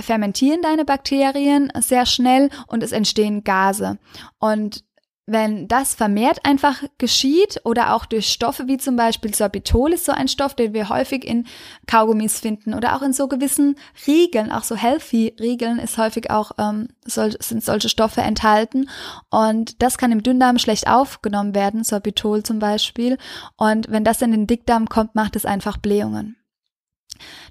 fermentieren 0.00 0.62
deine 0.62 0.86
Bakterien 0.86 1.70
sehr 1.78 2.06
schnell 2.06 2.48
und 2.66 2.82
es 2.82 2.92
entstehen 2.92 3.44
Gase. 3.44 3.98
Und 4.38 4.82
wenn 5.26 5.68
das 5.68 5.94
vermehrt 5.94 6.44
einfach 6.44 6.82
geschieht 6.98 7.60
oder 7.64 7.94
auch 7.94 8.04
durch 8.06 8.32
Stoffe 8.32 8.66
wie 8.66 8.78
zum 8.78 8.96
Beispiel 8.96 9.32
Sorbitol 9.32 9.92
ist 9.92 10.06
so 10.06 10.12
ein 10.12 10.26
Stoff, 10.26 10.54
den 10.54 10.72
wir 10.72 10.88
häufig 10.88 11.24
in 11.24 11.46
Kaugummis 11.86 12.40
finden 12.40 12.74
oder 12.74 12.96
auch 12.96 13.02
in 13.02 13.12
so 13.12 13.28
gewissen 13.28 13.76
Riegeln, 14.06 14.50
auch 14.50 14.64
so 14.64 14.74
healthy 14.74 15.36
Riegeln 15.38 15.78
ist 15.78 15.98
häufig 15.98 16.30
auch 16.30 16.52
ähm, 16.58 16.88
soll, 17.06 17.36
sind 17.40 17.62
solche 17.62 17.88
Stoffe 17.88 18.22
enthalten 18.22 18.88
und 19.28 19.82
das 19.82 19.98
kann 19.98 20.10
im 20.10 20.22
Dünndarm 20.22 20.58
schlecht 20.58 20.88
aufgenommen 20.88 21.54
werden, 21.54 21.84
Sorbitol 21.84 22.42
zum 22.42 22.58
Beispiel 22.58 23.16
und 23.56 23.90
wenn 23.90 24.02
das 24.02 24.22
in 24.22 24.32
den 24.32 24.46
Dickdarm 24.46 24.88
kommt, 24.88 25.14
macht 25.14 25.36
es 25.36 25.44
einfach 25.44 25.76
Blähungen. 25.76 26.39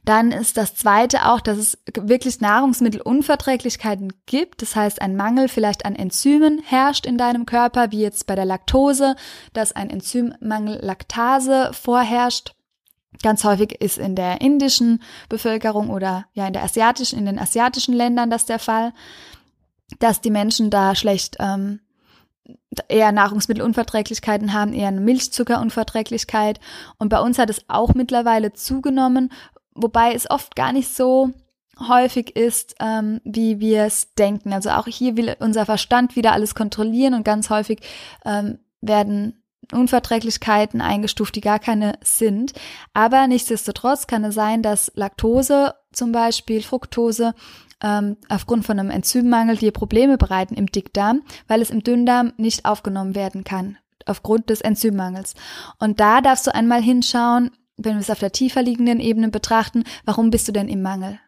Dann 0.06 0.32
ist 0.32 0.58
das 0.58 0.76
zweite 0.76 1.28
auch, 1.28 1.42
dass 1.42 1.58
es 1.58 1.78
wirklich 1.94 2.42
Nahrungsmittelunverträglichkeiten 2.42 4.14
gibt. 4.26 4.62
Das 4.62 4.76
heißt, 4.76 5.02
ein 5.02 5.16
Mangel 5.16 5.48
vielleicht 5.48 5.86
an 5.86 5.96
Enzymen 5.96 6.62
herrscht 6.64 7.06
in 7.06 7.18
deinem 7.18 7.46
Körper, 7.46 7.92
wie 7.92 8.02
jetzt 8.02 8.28
bei 8.28 8.36
der 8.36 8.46
Laktose, 8.46 9.16
dass 9.54 9.76
ein 9.76 9.90
Enzymmangel 9.90 10.80
Laktase 10.82 11.72
vorherrscht. 11.74 12.54
Ganz 13.22 13.44
häufig 13.44 13.82
ist 13.82 13.98
in 13.98 14.16
der 14.16 14.42
indischen 14.42 15.02
Bevölkerung 15.28 15.90
oder 15.90 16.26
ja 16.34 16.48
in 16.48 16.54
der 16.54 16.64
asiatischen, 16.64 17.20
in 17.20 17.26
den 17.26 17.40
asiatischen 17.40 17.94
Ländern 17.94 18.30
das 18.30 18.46
der 18.46 18.60
Fall, 18.60 18.94
dass 19.98 20.22
die 20.22 20.32
Menschen 20.32 20.70
da 20.70 20.96
schlecht 20.96 21.38
ähm, 21.40 21.80
eher 22.88 23.12
Nahrungsmittelunverträglichkeiten 23.12 24.54
haben, 24.54 24.74
eher 24.74 24.90
eine 24.90 25.02
Milchzuckerunverträglichkeit. 25.02 26.60
Und 26.98 27.10
bei 27.10 27.20
uns 27.20 27.38
hat 27.40 27.50
es 27.50 27.64
auch 27.68 27.94
mittlerweile 27.94 28.54
zugenommen, 28.54 29.32
wobei 29.82 30.14
es 30.14 30.30
oft 30.30 30.56
gar 30.56 30.72
nicht 30.72 30.94
so 30.94 31.32
häufig 31.88 32.36
ist, 32.36 32.76
ähm, 32.80 33.22
wie 33.24 33.60
wir 33.60 33.84
es 33.84 34.14
denken. 34.14 34.54
Also 34.54 34.72
auch 34.72 34.88
hier 34.88 35.16
will 35.16 35.36
unser 35.40 35.66
Verstand 35.66 36.16
wieder 36.16 36.34
alles 36.34 36.56
kontrollieren 36.56 37.14
und 37.14 37.24
ganz 37.24 37.50
häufig 37.50 37.80
ähm, 38.26 38.60
werden 38.82 39.42
Unverträglichkeiten 39.72 40.82
eingestuft, 40.82 41.36
die 41.36 41.42
gar 41.42 41.60
keine 41.60 41.94
sind. 42.02 42.54
Aber 42.94 43.28
nichtsdestotrotz 43.28 44.08
kann 44.08 44.24
es 44.24 44.36
sein, 44.36 44.64
dass 44.64 44.92
Laktose 44.96 45.76
zum 45.92 46.12
Beispiel, 46.12 46.62
Fructose, 46.62 47.34
ähm, 47.82 48.18
aufgrund 48.28 48.66
von 48.66 48.80
einem 48.80 48.90
Enzymmangel 48.90 49.58
dir 49.58 49.72
Probleme 49.72 50.18
bereiten 50.18 50.56
im 50.56 50.68
Dickdarm, 50.68 51.22
weil 51.48 51.62
es 51.62 51.70
im 51.70 51.84
Dünndarm 51.84 52.34
nicht 52.38 52.66
aufgenommen 52.66 53.16
werden 53.16 53.44
kann, 53.44 53.78
aufgrund 54.06 54.50
des 54.50 54.62
Enzymmangels. 54.62 55.36
Und 55.78 56.00
da 56.00 56.22
darfst 56.22 56.48
du 56.48 56.54
einmal 56.54 56.82
hinschauen, 56.82 57.52
wenn 57.80 57.96
wir 57.96 58.02
es 58.02 58.10
auf 58.10 58.20
der 58.20 58.32
tiefer 58.32 58.62
liegenden 58.62 59.00
Ebene 59.00 59.30
betrachten, 59.30 59.84
warum 60.06 60.30
bist 60.30 60.48
du 60.48 60.52
denn 60.52 60.68
im 60.68 60.82
Mangel? 60.82 61.20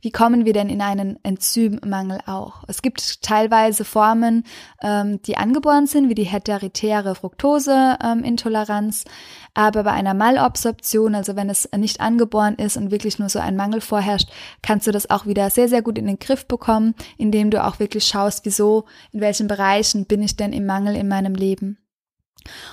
Wie 0.00 0.12
kommen 0.12 0.44
wir 0.44 0.52
denn 0.52 0.68
in 0.68 0.80
einen 0.80 1.18
Enzymmangel 1.24 2.20
auch? 2.26 2.62
Es 2.68 2.82
gibt 2.82 3.20
teilweise 3.22 3.84
Formen, 3.84 4.44
ähm, 4.80 5.20
die 5.22 5.36
angeboren 5.36 5.88
sind, 5.88 6.08
wie 6.08 6.14
die 6.14 6.22
heteritäre 6.22 7.16
Fructoseintoleranz. 7.16 9.04
Ähm, 9.04 9.12
aber 9.54 9.82
bei 9.82 9.90
einer 9.90 10.14
Malabsorption, 10.14 11.16
also 11.16 11.34
wenn 11.34 11.50
es 11.50 11.68
nicht 11.76 12.00
angeboren 12.00 12.54
ist 12.54 12.76
und 12.76 12.92
wirklich 12.92 13.18
nur 13.18 13.28
so 13.28 13.40
ein 13.40 13.56
Mangel 13.56 13.80
vorherrscht, 13.80 14.30
kannst 14.62 14.86
du 14.86 14.92
das 14.92 15.10
auch 15.10 15.26
wieder 15.26 15.50
sehr, 15.50 15.68
sehr 15.68 15.82
gut 15.82 15.98
in 15.98 16.06
den 16.06 16.20
Griff 16.20 16.46
bekommen, 16.46 16.94
indem 17.16 17.50
du 17.50 17.64
auch 17.64 17.80
wirklich 17.80 18.04
schaust, 18.04 18.44
wieso, 18.44 18.84
in 19.10 19.20
welchen 19.20 19.48
Bereichen 19.48 20.06
bin 20.06 20.22
ich 20.22 20.36
denn 20.36 20.52
im 20.52 20.64
Mangel 20.64 20.94
in 20.94 21.08
meinem 21.08 21.34
Leben. 21.34 21.76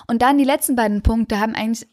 Und 0.07 0.21
dann 0.21 0.37
die 0.37 0.43
letzten 0.43 0.75
beiden 0.75 1.01
Punkte 1.01 1.39
haben 1.39 1.55
eigentlich 1.55 1.87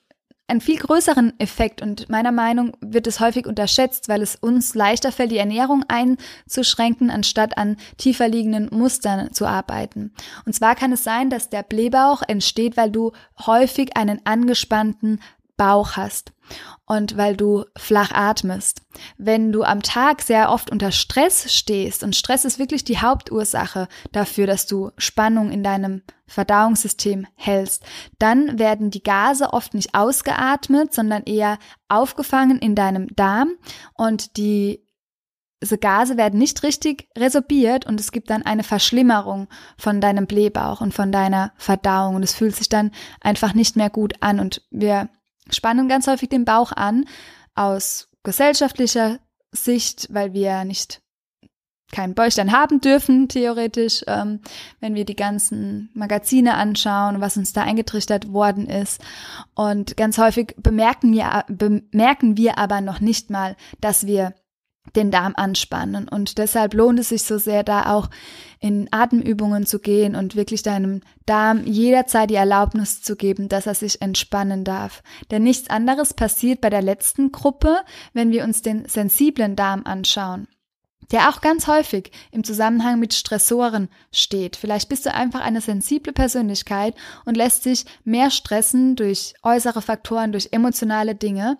einen 0.49 0.61
viel 0.61 0.79
größeren 0.79 1.33
Effekt 1.39 1.81
und 1.81 2.09
meiner 2.09 2.33
Meinung 2.33 2.77
wird 2.81 3.07
es 3.07 3.21
häufig 3.21 3.47
unterschätzt, 3.47 4.09
weil 4.09 4.23
es 4.23 4.37
uns 4.37 4.75
leichter 4.75 5.13
fällt, 5.13 5.31
die 5.31 5.39
Ernährung 5.39 5.85
einzuschränken, 5.89 7.11
anstatt 7.11 7.57
an 7.57 7.77
tiefer 7.97 8.29
liegenden 8.29 8.69
Mustern 8.71 9.33
zu 9.33 9.47
arbeiten. 9.47 10.13
Und 10.45 10.55
zwar 10.55 10.75
kann 10.75 10.93
es 10.93 11.05
sein, 11.05 11.31
dass 11.31 11.49
der 11.49 11.63
Blähbauch 11.63 12.23
entsteht, 12.27 12.77
weil 12.77 12.91
du 12.91 13.13
häufig 13.47 13.97
einen 13.97 14.21
angespannten 14.25 15.21
Bauch 15.57 15.97
hast 15.97 16.33
und 16.87 17.17
weil 17.17 17.37
du 17.37 17.65
flach 17.77 18.11
atmest. 18.13 18.83
Wenn 19.17 19.53
du 19.53 19.63
am 19.63 19.83
Tag 19.83 20.23
sehr 20.23 20.51
oft 20.51 20.71
unter 20.71 20.93
Stress 20.93 21.53
stehst 21.53 22.03
und 22.03 22.17
Stress 22.17 22.45
ist 22.45 22.59
wirklich 22.59 22.85
die 22.85 22.99
Hauptursache 22.99 23.89
dafür, 24.13 24.47
dass 24.47 24.67
du 24.67 24.91
Spannung 24.97 25.51
in 25.51 25.63
deinem 25.63 26.03
Verdauungssystem 26.27 27.27
hältst, 27.35 27.85
dann 28.19 28.59
werden 28.59 28.91
die 28.91 29.03
Gase 29.03 29.53
oft 29.53 29.75
nicht 29.75 29.95
ausgeatmet, 29.95 30.93
sondern 30.93 31.23
eher 31.25 31.59
aufgefangen 31.89 32.59
in 32.59 32.75
deinem 32.75 33.09
Darm 33.15 33.53
und 33.95 34.37
die 34.37 34.87
diese 35.63 35.79
Gase 35.79 36.17
werden 36.17 36.41
nicht 36.41 36.65
richtig 36.65 37.09
resorbiert 37.17 37.87
und 37.87 38.01
es 38.01 38.11
gibt 38.11 38.31
dann 38.31 38.43
eine 38.43 38.65
Verschlimmerung 38.65 39.47
von 39.79 40.01
deinem 40.01 40.27
Blähbauch 40.27 40.81
und 40.81 40.93
von 40.93 41.13
deiner 41.13 41.53
Verdauung 41.57 42.17
und 42.17 42.25
es 42.25 42.35
fühlt 42.35 42.57
sich 42.57 42.69
dann 42.69 42.91
einfach 43.21 43.55
nicht 43.55 43.77
mehr 43.77 43.89
gut 43.89 44.15
an 44.21 44.41
und 44.41 44.63
wir 44.73 45.09
spannen 45.51 45.89
ganz 45.89 46.07
häufig 46.07 46.29
den 46.29 46.45
Bauch 46.45 46.73
an 46.73 47.05
aus 47.55 48.09
gesellschaftlicher 48.23 49.19
Sicht, 49.53 50.09
weil 50.11 50.33
wir 50.33 50.65
nicht 50.65 51.03
kein 51.93 52.15
Bäuchlein 52.15 52.53
haben 52.53 52.81
dürfen, 52.81 53.29
theoretisch, 53.29 54.03
ähm, 54.07 54.41
wenn 54.81 54.95
wir 54.95 55.05
die 55.05 55.15
ganzen 55.15 55.91
Magazine 55.95 56.55
anschauen, 56.55 57.21
was 57.21 57.37
uns 57.37 57.53
da 57.53 57.63
eingetrichtert 57.63 58.33
worden 58.33 58.67
ist. 58.67 59.03
Und 59.55 59.97
ganz 59.97 60.17
häufig 60.19 60.55
bemerken 60.57 61.13
wir, 61.13 61.45
bemerken 61.49 62.37
wir 62.37 62.59
aber 62.59 62.81
noch 62.81 63.01
nicht 63.01 63.31
mal, 63.31 63.57
dass 63.81 64.07
wir 64.07 64.35
den 64.97 65.11
Darm 65.11 65.35
anspannen. 65.37 66.09
Und 66.09 66.39
deshalb 66.39 66.75
lohnt 66.75 66.99
es 66.99 67.11
sich 67.11 67.23
so 67.23 67.39
sehr, 67.39 67.63
da 67.63 67.95
auch 67.95 68.11
in 68.61 68.89
Atemübungen 68.91 69.67
zu 69.67 69.79
gehen 69.79 70.15
und 70.15 70.37
wirklich 70.37 70.63
deinem 70.63 71.01
Darm 71.27 71.65
jederzeit 71.65 72.31
die 72.31 72.35
Erlaubnis 72.35 73.03
zu 73.03 73.17
geben, 73.17 73.49
dass 73.49 73.67
er 73.67 73.75
sich 73.75 74.03
entspannen 74.03 74.65
darf. 74.65 75.03
Denn 75.31 75.43
nichts 75.45 75.71
anderes 75.71 76.15
passiert 76.15 76.61
bei 76.61 76.71
der 76.71 76.83
letzten 76.83 77.33
Gruppe, 77.33 77.79
wenn 78.13 78.31
wir 78.33 78.45
uns 78.45 78.63
den 78.63 78.87
sensiblen 78.89 79.57
Darm 79.57 79.83
anschauen 79.85 80.49
der 81.11 81.29
auch 81.29 81.41
ganz 81.41 81.67
häufig 81.67 82.11
im 82.31 82.43
Zusammenhang 82.43 82.99
mit 82.99 83.13
Stressoren 83.13 83.89
steht. 84.13 84.57
Vielleicht 84.57 84.89
bist 84.89 85.05
du 85.05 85.13
einfach 85.13 85.41
eine 85.41 85.61
sensible 85.61 86.13
Persönlichkeit 86.13 86.95
und 87.25 87.37
lässt 87.37 87.67
dich 87.67 87.85
mehr 88.05 88.31
stressen 88.31 88.97
durch 88.97 89.35
äußere 89.43 89.83
Faktoren, 89.83 90.33
durch 90.33 90.49
emotionale 90.53 91.15
Dinge 91.15 91.59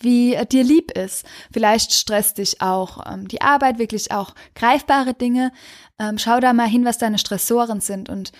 wie 0.00 0.36
dir 0.50 0.64
lieb 0.64 0.90
ist. 0.92 1.24
Vielleicht 1.52 1.92
stresst 1.92 2.38
dich 2.38 2.60
auch 2.60 3.04
ähm, 3.06 3.28
die 3.28 3.40
Arbeit, 3.40 3.78
wirklich 3.78 4.12
auch 4.12 4.34
greifbare 4.54 5.14
Dinge. 5.14 5.52
Ähm, 5.98 6.18
schau 6.18 6.40
da 6.40 6.52
mal 6.52 6.68
hin, 6.68 6.84
was 6.84 6.98
deine 6.98 7.18
Stressoren 7.18 7.80
sind. 7.80 8.08
Und 8.08 8.32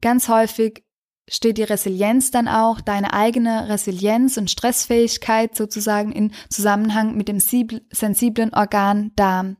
ganz 0.00 0.28
häufig 0.28 0.84
steht 1.28 1.58
die 1.58 1.62
Resilienz 1.62 2.30
dann 2.30 2.48
auch, 2.48 2.80
deine 2.80 3.12
eigene 3.12 3.68
Resilienz 3.68 4.36
und 4.36 4.50
Stressfähigkeit 4.50 5.56
sozusagen 5.56 6.12
in 6.12 6.32
Zusammenhang 6.50 7.16
mit 7.16 7.28
dem 7.28 7.38
sensiblen 7.40 8.52
Organ 8.54 9.12
Darm. 9.16 9.56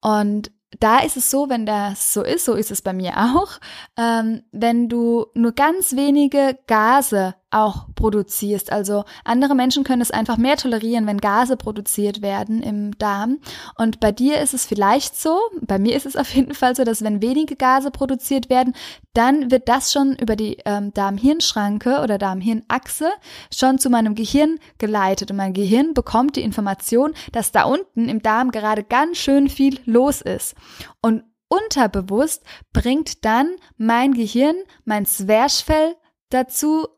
Und 0.00 0.50
da 0.80 0.98
ist 0.98 1.16
es 1.16 1.30
so, 1.30 1.48
wenn 1.48 1.66
das 1.66 2.12
so 2.12 2.22
ist, 2.22 2.44
so 2.44 2.54
ist 2.54 2.70
es 2.70 2.82
bei 2.82 2.92
mir 2.92 3.12
auch, 3.16 3.58
ähm, 3.96 4.42
wenn 4.52 4.88
du 4.88 5.26
nur 5.34 5.52
ganz 5.52 5.94
wenige 5.96 6.58
Gase 6.66 7.34
auch 7.54 7.86
produzierst. 7.94 8.72
Also 8.72 9.04
andere 9.24 9.54
Menschen 9.54 9.84
können 9.84 10.02
es 10.02 10.10
einfach 10.10 10.36
mehr 10.36 10.56
tolerieren, 10.56 11.06
wenn 11.06 11.18
Gase 11.18 11.56
produziert 11.56 12.20
werden 12.20 12.62
im 12.62 12.98
Darm. 12.98 13.38
Und 13.76 14.00
bei 14.00 14.12
dir 14.12 14.40
ist 14.40 14.54
es 14.54 14.66
vielleicht 14.66 15.16
so, 15.16 15.38
bei 15.60 15.78
mir 15.78 15.96
ist 15.96 16.06
es 16.06 16.16
auf 16.24 16.34
jeden 16.34 16.54
Fall 16.54 16.74
so, 16.74 16.84
dass 16.84 17.02
wenn 17.02 17.22
wenige 17.22 17.56
Gase 17.56 17.90
produziert 17.90 18.50
werden, 18.50 18.74
dann 19.12 19.50
wird 19.50 19.68
das 19.68 19.92
schon 19.92 20.16
über 20.16 20.34
die 20.34 20.58
ähm, 20.64 20.92
Darm-Hirn-Schranke 20.92 22.00
oder 22.02 22.18
Darm-Hirn-Achse 22.18 23.10
schon 23.54 23.78
zu 23.78 23.88
meinem 23.88 24.14
Gehirn 24.16 24.58
geleitet. 24.78 25.30
Und 25.30 25.36
mein 25.36 25.54
Gehirn 25.54 25.94
bekommt 25.94 26.36
die 26.36 26.42
Information, 26.42 27.14
dass 27.32 27.52
da 27.52 27.64
unten 27.64 28.08
im 28.08 28.22
Darm 28.22 28.50
gerade 28.50 28.82
ganz 28.82 29.18
schön 29.18 29.48
viel 29.48 29.78
los 29.84 30.20
ist. 30.20 30.56
Und 31.00 31.22
unterbewusst 31.48 32.42
bringt 32.72 33.24
dann 33.24 33.50
mein 33.76 34.14
Gehirn, 34.14 34.56
mein 34.84 35.06
Zwerchfell 35.06 35.94
dazu, 36.30 36.88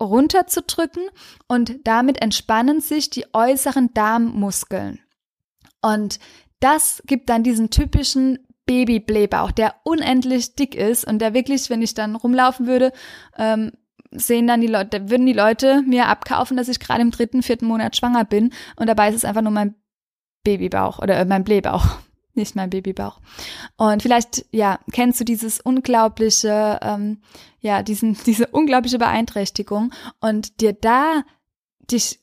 runterzudrücken 0.00 1.02
und 1.48 1.76
damit 1.84 2.22
entspannen 2.22 2.80
sich 2.80 3.10
die 3.10 3.26
äußeren 3.32 3.92
Darmmuskeln. 3.94 5.00
Und 5.82 6.18
das 6.60 7.02
gibt 7.06 7.28
dann 7.28 7.42
diesen 7.42 7.70
typischen 7.70 8.38
Babyblähbauch, 8.66 9.50
der 9.50 9.74
unendlich 9.84 10.54
dick 10.54 10.74
ist 10.74 11.06
und 11.06 11.20
der 11.20 11.34
wirklich, 11.34 11.70
wenn 11.70 11.82
ich 11.82 11.94
dann 11.94 12.16
rumlaufen 12.16 12.66
würde, 12.66 12.92
ähm, 13.36 13.72
sehen 14.10 14.46
dann 14.46 14.60
die 14.60 14.66
Leute, 14.66 15.10
würden 15.10 15.26
die 15.26 15.32
Leute 15.32 15.82
mir 15.82 16.06
abkaufen, 16.06 16.56
dass 16.56 16.68
ich 16.68 16.80
gerade 16.80 17.02
im 17.02 17.10
dritten, 17.10 17.42
vierten 17.42 17.66
Monat 17.66 17.96
schwanger 17.96 18.24
bin 18.24 18.52
und 18.76 18.86
dabei 18.86 19.08
ist 19.08 19.16
es 19.16 19.24
einfach 19.24 19.42
nur 19.42 19.52
mein 19.52 19.74
Babybauch 20.44 20.98
oder 20.98 21.16
äh, 21.18 21.24
mein 21.24 21.44
Blähbauch 21.44 21.98
nicht 22.38 22.56
mein 22.56 22.70
Babybauch. 22.70 23.20
Und 23.76 24.02
vielleicht, 24.02 24.46
ja, 24.50 24.78
kennst 24.92 25.20
du 25.20 25.24
dieses 25.24 25.60
unglaubliche, 25.60 26.78
ähm, 26.80 27.18
ja, 27.60 27.82
diesen, 27.82 28.16
diese 28.26 28.46
unglaubliche 28.46 28.98
Beeinträchtigung 28.98 29.92
und 30.20 30.62
dir 30.62 30.72
da 30.72 31.22
dich 31.90 32.20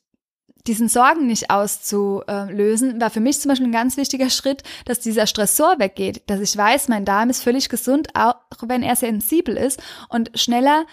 diesen 0.67 0.89
Sorgen 0.89 1.27
nicht 1.27 1.51
auszulösen, 1.51 2.99
war 2.99 3.11
für 3.11 3.19
mich 3.19 3.39
zum 3.39 3.49
Beispiel 3.49 3.67
ein 3.67 3.71
ganz 3.71 3.97
wichtiger 3.97 4.29
Schritt, 4.29 4.63
dass 4.85 4.99
dieser 4.99 5.27
Stressor 5.27 5.75
weggeht, 5.77 6.23
dass 6.27 6.39
ich 6.39 6.57
weiß, 6.57 6.87
mein 6.87 7.05
Darm 7.05 7.29
ist 7.29 7.43
völlig 7.43 7.69
gesund, 7.69 8.09
auch 8.15 8.35
wenn 8.61 8.81
er 8.81 8.95
sensibel 8.95 9.57
ist 9.57 9.79
und 10.09 10.31
schneller 10.33 10.85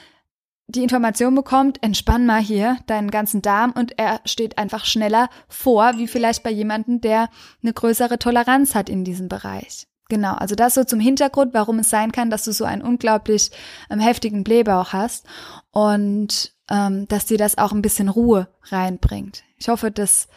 die 0.74 0.82
Information 0.82 1.35
bekommt, 1.35 1.82
entspann 1.82 2.26
mal 2.26 2.40
hier 2.40 2.78
deinen 2.87 3.11
ganzen 3.11 3.42
Darm 3.42 3.72
und 3.72 3.98
er 3.98 4.20
steht 4.24 4.58
einfach 4.58 4.85
schneller 4.85 5.28
vor, 5.48 5.92
wie 5.96 6.08
vielleicht 6.08 6.42
bei 6.42 6.50
jemandem, 6.50 7.00
der 7.00 7.28
eine 7.62 7.72
größere 7.72 8.18
Toleranz 8.18 8.74
hat 8.74 8.88
in 8.88 9.04
diesem 9.04 9.28
Bereich. 9.28 9.87
Genau, 10.08 10.35
also 10.35 10.54
das 10.54 10.74
so 10.74 10.85
zum 10.85 11.00
Hintergrund, 11.00 11.54
warum 11.54 11.78
es 11.78 11.88
sein 11.88 12.12
kann, 12.12 12.28
dass 12.28 12.44
du 12.44 12.52
so 12.52 12.64
einen 12.64 12.82
unglaublich 12.82 13.50
ähm, 13.88 13.98
heftigen 14.00 14.44
Blähbauch 14.44 14.92
hast 14.92 15.24
und 15.70 16.52
ähm, 16.70 17.08
dass 17.08 17.26
dir 17.26 17.38
das 17.38 17.56
auch 17.56 17.72
ein 17.72 17.82
bisschen 17.82 18.08
Ruhe 18.08 18.48
reinbringt. 18.64 19.42
Ich 19.56 19.68
hoffe, 19.68 19.90
dass 19.90 20.28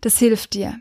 das 0.00 0.18
hilft 0.18 0.54
dir. 0.54 0.80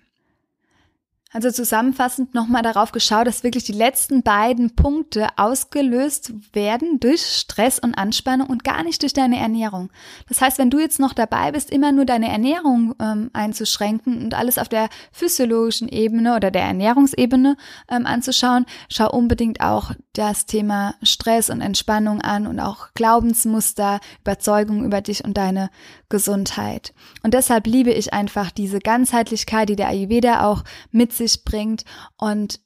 Also 1.32 1.52
zusammenfassend 1.52 2.34
nochmal 2.34 2.64
darauf 2.64 2.92
geschaut, 2.92 3.28
dass 3.28 3.44
wirklich 3.44 3.64
die 3.64 3.72
letzten 3.72 4.24
beiden 4.24 4.76
Punkte 4.76 5.28
ausgelöst 5.38 6.34
werden 6.54 7.00
durch 7.00 7.22
Stress 7.24 7.78
und 7.78 7.94
Anspannung 7.94 8.48
und 8.48 8.64
gar 8.64 8.82
nicht 8.82 9.04
durch 9.04 9.14
deine 9.14 9.38
Ernährung. 9.38 9.92
Das 10.28 10.42
heißt, 10.42 10.58
wenn 10.58 10.72
du 10.72 10.80
jetzt 10.80 11.00
noch 11.00 11.14
dabei 11.14 11.52
bist, 11.52 11.70
immer 11.70 11.92
nur 11.92 12.06
deine 12.06 12.30
Ernährung 12.30 12.96
ähm, 13.00 13.30
einzuschränken 13.34 14.24
und 14.24 14.34
alles 14.34 14.58
auf 14.58 14.70
der 14.70 14.90
physiologischen 15.12 15.88
Ebene 15.88 16.36
oder 16.36 16.50
der 16.50 16.64
Ernährungsebene 16.64 17.58
ähm, 17.90 18.08
anzuschauen, 18.08 18.66
schau 18.90 19.12
unbedingt 19.12 19.62
auch 19.62 19.92
das 20.20 20.46
Thema 20.46 20.96
Stress 21.02 21.50
und 21.50 21.62
Entspannung 21.62 22.20
an 22.20 22.46
und 22.46 22.60
auch 22.60 22.90
Glaubensmuster, 22.94 24.02
Überzeugungen 24.20 24.84
über 24.84 25.00
dich 25.00 25.24
und 25.24 25.38
deine 25.38 25.70
Gesundheit. 26.10 26.94
Und 27.24 27.34
deshalb 27.34 27.66
liebe 27.68 27.92
ich 27.92 28.12
einfach 28.12 28.52
diese 28.52 28.80
Ganzheitlichkeit, 28.80 29.70
die 29.70 29.78
der 29.78 29.88
Ayurveda 29.88 30.46
auch 30.46 30.66
mit 30.92 31.14
sich 31.14 31.46
bringt. 31.46 31.86
Und 32.18 32.60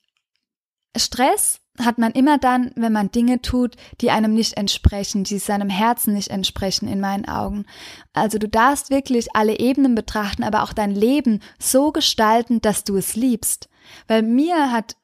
Stress 0.98 1.60
hat 1.78 2.00
man 2.00 2.12
immer 2.14 2.40
dann, 2.40 2.72
wenn 2.76 2.92
man 2.92 3.12
Dinge 3.12 3.42
tut, 3.42 3.76
die 4.02 4.10
einem 4.10 4.34
nicht 4.34 4.58
entsprechen, 4.58 5.24
die 5.24 5.38
seinem 5.38 5.70
Herzen 5.70 6.16
nicht 6.16 6.30
entsprechen, 6.30 6.88
in 6.88 7.00
meinen 7.00 7.28
Augen. 7.28 7.66
Also 8.14 8.40
du 8.40 8.50
darfst 8.50 8.90
wirklich 8.90 9.36
alle 9.36 9.60
Ebenen 9.60 9.94
betrachten, 9.94 10.44
aber 10.44 10.64
auch 10.64 10.74
dein 10.74 10.92
Leben 10.92 11.40
so 11.60 11.92
gestalten, 11.92 12.62
dass 12.62 12.84
du 12.84 12.98
es 12.98 13.16
liebst. 13.16 13.70
Weil 14.08 14.24
mir 14.24 14.72
hat 14.72 14.96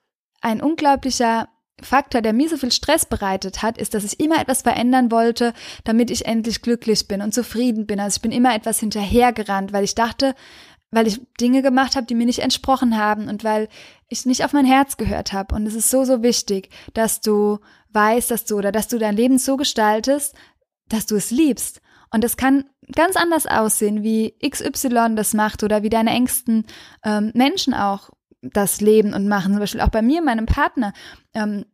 ein 0.42 0.62
unglaublicher 0.62 1.48
Faktor, 1.82 2.22
der 2.22 2.34
mir 2.34 2.50
so 2.50 2.58
viel 2.58 2.72
Stress 2.72 3.06
bereitet 3.06 3.62
hat, 3.62 3.78
ist, 3.78 3.94
dass 3.94 4.04
ich 4.04 4.20
immer 4.20 4.40
etwas 4.40 4.62
verändern 4.62 5.12
wollte, 5.12 5.54
damit 5.84 6.12
ich 6.12 6.26
endlich 6.26 6.62
glücklich 6.62 7.08
bin 7.08 7.22
und 7.22 7.34
zufrieden 7.34 7.86
bin. 7.86 8.00
Also 8.00 8.18
ich 8.18 8.22
bin 8.22 8.32
immer 8.32 8.56
etwas 8.56 8.80
hinterhergerannt, 8.80 9.74
weil 9.74 9.84
ich 9.84 9.96
dachte, 9.96 10.36
weil 10.92 11.08
ich 11.08 11.22
Dinge 11.40 11.62
gemacht 11.62 11.96
habe, 11.96 12.08
die 12.08 12.16
mir 12.16 12.26
nicht 12.26 12.40
entsprochen 12.40 12.98
haben 12.98 13.28
und 13.28 13.44
weil 13.44 13.70
ich 14.08 14.26
nicht 14.26 14.44
auf 14.44 14.54
mein 14.54 14.66
Herz 14.66 14.98
gehört 14.98 15.34
habe. 15.34 15.56
Und 15.56 15.66
es 15.68 15.76
ist 15.76 15.90
so, 15.90 16.04
so 16.04 16.24
wichtig, 16.24 16.70
dass 16.94 17.22
du 17.22 17.60
weißt, 17.94 18.32
dass 18.32 18.46
du 18.46 18.58
oder 18.58 18.72
dass 18.72 18.88
du 18.88 18.98
dein 18.98 19.16
Leben 19.16 19.38
so 19.38 19.58
gestaltest, 19.58 20.36
dass 20.88 21.06
du 21.06 21.16
es 21.16 21.32
liebst. 21.32 21.82
Und 22.12 22.24
das 22.24 22.38
kann 22.38 22.66
ganz 22.96 23.16
anders 23.16 23.46
aussehen, 23.46 24.04
wie 24.04 24.34
XY 24.48 25.16
das 25.16 25.34
macht 25.36 25.64
oder 25.64 25.84
wie 25.84 25.90
deine 25.90 26.10
engsten 26.10 26.66
ähm, 27.04 27.32
Menschen 27.36 27.76
auch 27.76 28.10
das 28.42 28.82
leben 28.82 29.14
und 29.14 29.28
machen. 29.28 29.52
Zum 29.52 29.60
Beispiel 29.60 29.82
auch 29.82 29.90
bei 29.90 30.02
mir, 30.02 30.22
meinem 30.22 30.46
Partner. 30.46 30.94
Ähm, 31.34 31.66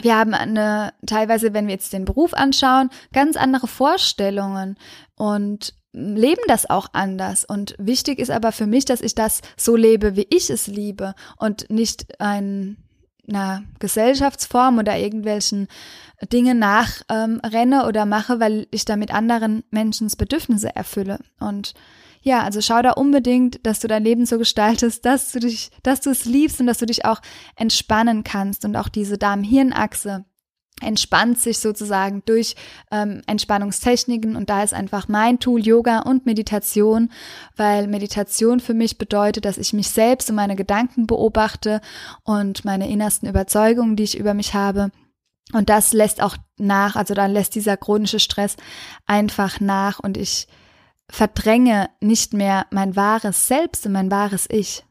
wir 0.00 0.16
haben 0.16 0.34
eine, 0.34 0.94
teilweise, 1.06 1.52
wenn 1.52 1.66
wir 1.66 1.74
jetzt 1.74 1.92
den 1.92 2.04
Beruf 2.04 2.34
anschauen, 2.34 2.90
ganz 3.12 3.36
andere 3.36 3.66
Vorstellungen 3.66 4.76
und 5.16 5.74
leben 5.92 6.42
das 6.48 6.68
auch 6.68 6.88
anders. 6.92 7.44
Und 7.44 7.74
wichtig 7.78 8.18
ist 8.18 8.30
aber 8.30 8.52
für 8.52 8.66
mich, 8.66 8.84
dass 8.84 9.00
ich 9.00 9.14
das 9.14 9.42
so 9.56 9.76
lebe, 9.76 10.16
wie 10.16 10.26
ich 10.30 10.48
es 10.50 10.66
liebe 10.66 11.14
und 11.36 11.68
nicht 11.70 12.20
ein, 12.20 12.78
einer 13.28 13.62
Gesellschaftsform 13.78 14.78
oder 14.78 14.96
irgendwelchen 14.96 15.68
Dinge 16.32 16.54
nachrenne 16.54 17.82
ähm, 17.82 17.86
oder 17.86 18.06
mache, 18.06 18.40
weil 18.40 18.66
ich 18.70 18.84
damit 18.84 19.12
anderen 19.12 19.64
Menschens 19.70 20.16
Bedürfnisse 20.16 20.74
erfülle. 20.74 21.18
Und 21.38 21.74
ja, 22.22 22.42
also 22.42 22.60
schau 22.60 22.80
da 22.82 22.92
unbedingt, 22.92 23.66
dass 23.66 23.80
du 23.80 23.88
dein 23.88 24.04
Leben 24.04 24.26
so 24.26 24.38
gestaltest, 24.38 25.04
dass 25.04 25.32
du 25.32 25.40
dich, 25.40 25.70
dass 25.82 26.00
du 26.00 26.10
es 26.10 26.24
liebst 26.24 26.60
und 26.60 26.68
dass 26.68 26.78
du 26.78 26.86
dich 26.86 27.04
auch 27.04 27.20
entspannen 27.56 28.22
kannst. 28.22 28.64
Und 28.64 28.76
auch 28.76 28.88
diese 28.88 29.18
Darm-Hirn-Achse 29.18 30.24
entspannt 30.80 31.40
sich 31.40 31.58
sozusagen 31.58 32.22
durch 32.24 32.54
ähm, 32.92 33.22
Entspannungstechniken. 33.26 34.36
Und 34.36 34.50
da 34.50 34.62
ist 34.62 34.72
einfach 34.72 35.08
mein 35.08 35.40
Tool 35.40 35.60
Yoga 35.60 36.00
und 36.00 36.24
Meditation, 36.24 37.10
weil 37.56 37.88
Meditation 37.88 38.60
für 38.60 38.74
mich 38.74 38.98
bedeutet, 38.98 39.44
dass 39.44 39.58
ich 39.58 39.72
mich 39.72 39.90
selbst 39.90 40.30
und 40.30 40.36
meine 40.36 40.56
Gedanken 40.56 41.08
beobachte 41.08 41.80
und 42.22 42.64
meine 42.64 42.88
innersten 42.88 43.28
Überzeugungen, 43.28 43.96
die 43.96 44.04
ich 44.04 44.18
über 44.18 44.34
mich 44.34 44.54
habe. 44.54 44.90
Und 45.52 45.68
das 45.68 45.92
lässt 45.92 46.22
auch 46.22 46.36
nach, 46.56 46.94
also 46.94 47.14
dann 47.14 47.32
lässt 47.32 47.56
dieser 47.56 47.76
chronische 47.76 48.20
Stress 48.20 48.56
einfach 49.06 49.60
nach. 49.60 49.98
Und 49.98 50.16
ich 50.16 50.46
verdränge 51.12 51.90
nicht 52.00 52.32
mehr 52.32 52.66
mein 52.70 52.96
wahres 52.96 53.46
Selbst 53.46 53.84
und 53.84 53.92
mein 53.92 54.10
wahres 54.10 54.48
Ich. 54.50 54.82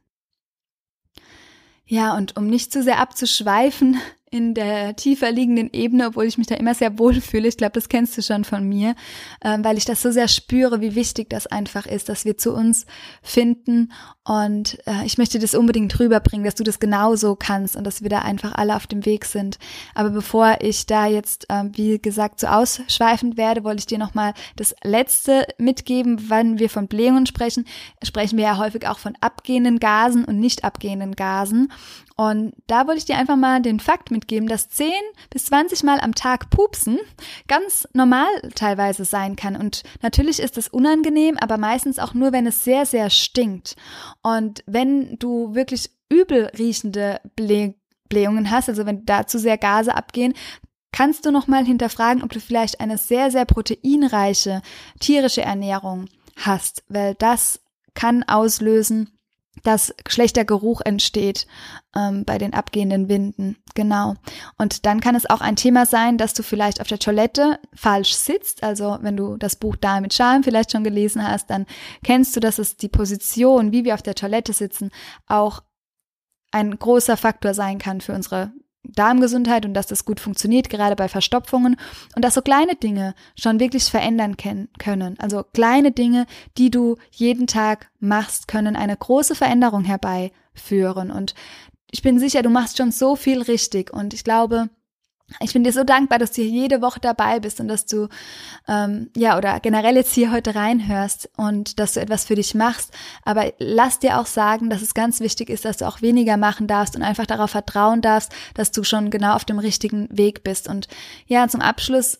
Ja, 1.83 2.15
und 2.15 2.37
um 2.37 2.45
nicht 2.45 2.71
zu 2.71 2.83
sehr 2.83 2.99
abzuschweifen, 2.99 3.99
in 4.33 4.53
der 4.53 4.95
tiefer 4.95 5.29
liegenden 5.29 5.71
Ebene, 5.73 6.07
obwohl 6.07 6.25
ich 6.25 6.37
mich 6.37 6.47
da 6.47 6.55
immer 6.55 6.73
sehr 6.73 6.97
wohl 6.97 7.19
fühle. 7.19 7.49
Ich 7.49 7.57
glaube, 7.57 7.73
das 7.73 7.89
kennst 7.89 8.17
du 8.17 8.21
schon 8.21 8.45
von 8.45 8.63
mir, 8.69 8.95
ähm, 9.43 9.65
weil 9.65 9.77
ich 9.77 9.83
das 9.83 10.01
so 10.01 10.09
sehr 10.09 10.29
spüre, 10.29 10.79
wie 10.79 10.95
wichtig 10.95 11.29
das 11.29 11.47
einfach 11.47 11.85
ist, 11.85 12.07
dass 12.07 12.23
wir 12.23 12.37
zu 12.37 12.53
uns 12.53 12.85
finden. 13.21 13.91
Und 14.23 14.77
äh, 14.87 15.05
ich 15.05 15.17
möchte 15.17 15.39
das 15.39 15.55
unbedingt 15.55 15.99
rüberbringen, 15.99 16.45
dass 16.45 16.55
du 16.55 16.63
das 16.63 16.79
genauso 16.79 17.35
kannst 17.35 17.75
und 17.75 17.83
dass 17.83 18.01
wir 18.01 18.09
da 18.09 18.19
einfach 18.19 18.53
alle 18.53 18.75
auf 18.75 18.87
dem 18.87 19.05
Weg 19.05 19.25
sind. 19.25 19.57
Aber 19.95 20.11
bevor 20.11 20.57
ich 20.61 20.85
da 20.85 21.07
jetzt, 21.07 21.49
äh, 21.49 21.63
wie 21.73 21.99
gesagt, 21.99 22.39
so 22.39 22.47
ausschweifend 22.47 23.35
werde, 23.35 23.63
wollte 23.63 23.79
ich 23.79 23.87
dir 23.87 23.97
nochmal 23.97 24.33
das 24.55 24.75
Letzte 24.83 25.45
mitgeben, 25.57 26.29
wann 26.29 26.59
wir 26.59 26.69
von 26.69 26.87
Blähungen 26.87 27.25
sprechen. 27.25 27.65
Sprechen 28.03 28.37
wir 28.37 28.45
ja 28.45 28.57
häufig 28.57 28.87
auch 28.87 28.99
von 28.99 29.17
abgehenden 29.21 29.79
Gasen 29.79 30.23
und 30.23 30.39
nicht 30.39 30.63
abgehenden 30.63 31.15
Gasen. 31.15 31.73
Und 32.15 32.53
da 32.67 32.85
wollte 32.85 32.99
ich 32.99 33.05
dir 33.05 33.17
einfach 33.17 33.37
mal 33.37 33.61
den 33.61 33.79
Fakt 33.79 34.11
mit 34.11 34.21
mitgeben, 34.21 34.47
dass 34.47 34.69
10 34.69 34.91
bis 35.31 35.45
20 35.45 35.83
Mal 35.83 35.99
am 35.99 36.13
Tag 36.13 36.51
pupsen 36.51 36.99
ganz 37.47 37.87
normal 37.93 38.27
teilweise 38.53 39.03
sein 39.03 39.35
kann. 39.35 39.55
Und 39.55 39.83
natürlich 40.01 40.39
ist 40.39 40.57
es 40.57 40.67
unangenehm, 40.67 41.37
aber 41.39 41.57
meistens 41.57 41.97
auch 41.97 42.13
nur, 42.13 42.31
wenn 42.31 42.45
es 42.45 42.63
sehr, 42.63 42.85
sehr 42.85 43.09
stinkt. 43.09 43.75
Und 44.23 44.63
wenn 44.67 45.17
du 45.17 45.55
wirklich 45.55 45.89
übel 46.09 46.51
riechende 46.57 47.21
Blähungen 47.35 48.51
hast, 48.51 48.69
also 48.69 48.85
wenn 48.85 49.05
da 49.05 49.25
zu 49.25 49.39
sehr 49.39 49.57
Gase 49.57 49.95
abgehen, 49.95 50.33
kannst 50.91 51.25
du 51.25 51.31
nochmal 51.31 51.65
hinterfragen, 51.65 52.21
ob 52.23 52.31
du 52.31 52.39
vielleicht 52.39 52.79
eine 52.79 52.97
sehr, 52.97 53.31
sehr 53.31 53.45
proteinreiche 53.45 54.61
tierische 54.99 55.41
Ernährung 55.41 56.07
hast, 56.35 56.83
weil 56.89 57.15
das 57.15 57.61
kann 57.93 58.23
auslösen, 58.23 59.09
dass 59.63 59.93
schlechter 60.07 60.45
Geruch 60.45 60.81
entsteht 60.81 61.47
ähm, 61.95 62.25
bei 62.25 62.37
den 62.37 62.53
abgehenden 62.53 63.09
Winden. 63.09 63.57
Genau. 63.75 64.15
Und 64.57 64.85
dann 64.85 64.99
kann 64.99 65.15
es 65.15 65.29
auch 65.29 65.41
ein 65.41 65.55
Thema 65.55 65.85
sein, 65.85 66.17
dass 66.17 66.33
du 66.33 66.43
vielleicht 66.43 66.81
auf 66.81 66.87
der 66.87 66.99
Toilette 66.99 67.59
falsch 67.73 68.13
sitzt. 68.13 68.63
Also 68.63 68.97
wenn 69.01 69.17
du 69.17 69.37
das 69.37 69.55
Buch 69.55 69.75
Da 69.75 70.01
mit 70.01 70.13
Charme 70.13 70.43
vielleicht 70.43 70.71
schon 70.71 70.83
gelesen 70.83 71.25
hast, 71.27 71.49
dann 71.49 71.65
kennst 72.03 72.35
du, 72.35 72.39
dass 72.39 72.59
es 72.59 72.77
die 72.77 72.89
Position, 72.89 73.71
wie 73.71 73.83
wir 73.83 73.93
auf 73.93 74.01
der 74.01 74.15
Toilette 74.15 74.53
sitzen, 74.53 74.91
auch 75.27 75.63
ein 76.51 76.77
großer 76.77 77.17
Faktor 77.17 77.53
sein 77.53 77.77
kann 77.77 78.01
für 78.01 78.13
unsere 78.13 78.51
Darmgesundheit 78.83 79.65
und 79.65 79.73
dass 79.73 79.87
das 79.87 80.05
gut 80.05 80.19
funktioniert, 80.19 80.69
gerade 80.69 80.95
bei 80.95 81.07
Verstopfungen 81.07 81.77
und 82.15 82.25
dass 82.25 82.33
so 82.33 82.41
kleine 82.41 82.75
Dinge 82.75 83.13
schon 83.39 83.59
wirklich 83.59 83.85
verändern 83.85 84.37
können. 84.37 85.19
Also 85.19 85.43
kleine 85.43 85.91
Dinge, 85.91 86.25
die 86.57 86.71
du 86.71 86.97
jeden 87.11 87.47
Tag 87.47 87.89
machst, 87.99 88.47
können 88.47 88.75
eine 88.75 88.97
große 88.97 89.35
Veränderung 89.35 89.83
herbeiführen. 89.83 91.11
Und 91.11 91.35
ich 91.91 92.01
bin 92.01 92.19
sicher, 92.19 92.41
du 92.41 92.49
machst 92.49 92.77
schon 92.77 92.91
so 92.91 93.15
viel 93.15 93.41
richtig 93.41 93.93
und 93.93 94.13
ich 94.13 94.23
glaube, 94.23 94.69
ich 95.39 95.53
bin 95.53 95.63
dir 95.63 95.71
so 95.71 95.83
dankbar, 95.83 96.19
dass 96.19 96.31
du 96.31 96.41
hier 96.41 96.51
jede 96.51 96.81
Woche 96.81 96.99
dabei 96.99 97.39
bist 97.39 97.59
und 97.59 97.67
dass 97.67 97.85
du, 97.85 98.09
ähm, 98.67 99.09
ja, 99.15 99.37
oder 99.37 99.59
generell 99.59 99.95
jetzt 99.95 100.13
hier 100.13 100.31
heute 100.31 100.55
reinhörst 100.55 101.29
und 101.37 101.79
dass 101.79 101.93
du 101.93 102.01
etwas 102.01 102.25
für 102.25 102.35
dich 102.35 102.53
machst. 102.53 102.93
Aber 103.23 103.53
lass 103.59 103.99
dir 103.99 104.19
auch 104.19 104.25
sagen, 104.25 104.69
dass 104.69 104.81
es 104.81 104.93
ganz 104.93 105.19
wichtig 105.19 105.49
ist, 105.49 105.65
dass 105.65 105.77
du 105.77 105.87
auch 105.87 106.01
weniger 106.01 106.37
machen 106.37 106.67
darfst 106.67 106.95
und 106.95 107.03
einfach 107.03 107.25
darauf 107.25 107.51
vertrauen 107.51 108.01
darfst, 108.01 108.31
dass 108.53 108.71
du 108.71 108.83
schon 108.83 109.09
genau 109.09 109.35
auf 109.35 109.45
dem 109.45 109.59
richtigen 109.59 110.07
Weg 110.11 110.43
bist. 110.43 110.67
Und 110.67 110.87
ja, 111.27 111.47
zum 111.47 111.61
Abschluss 111.61 112.19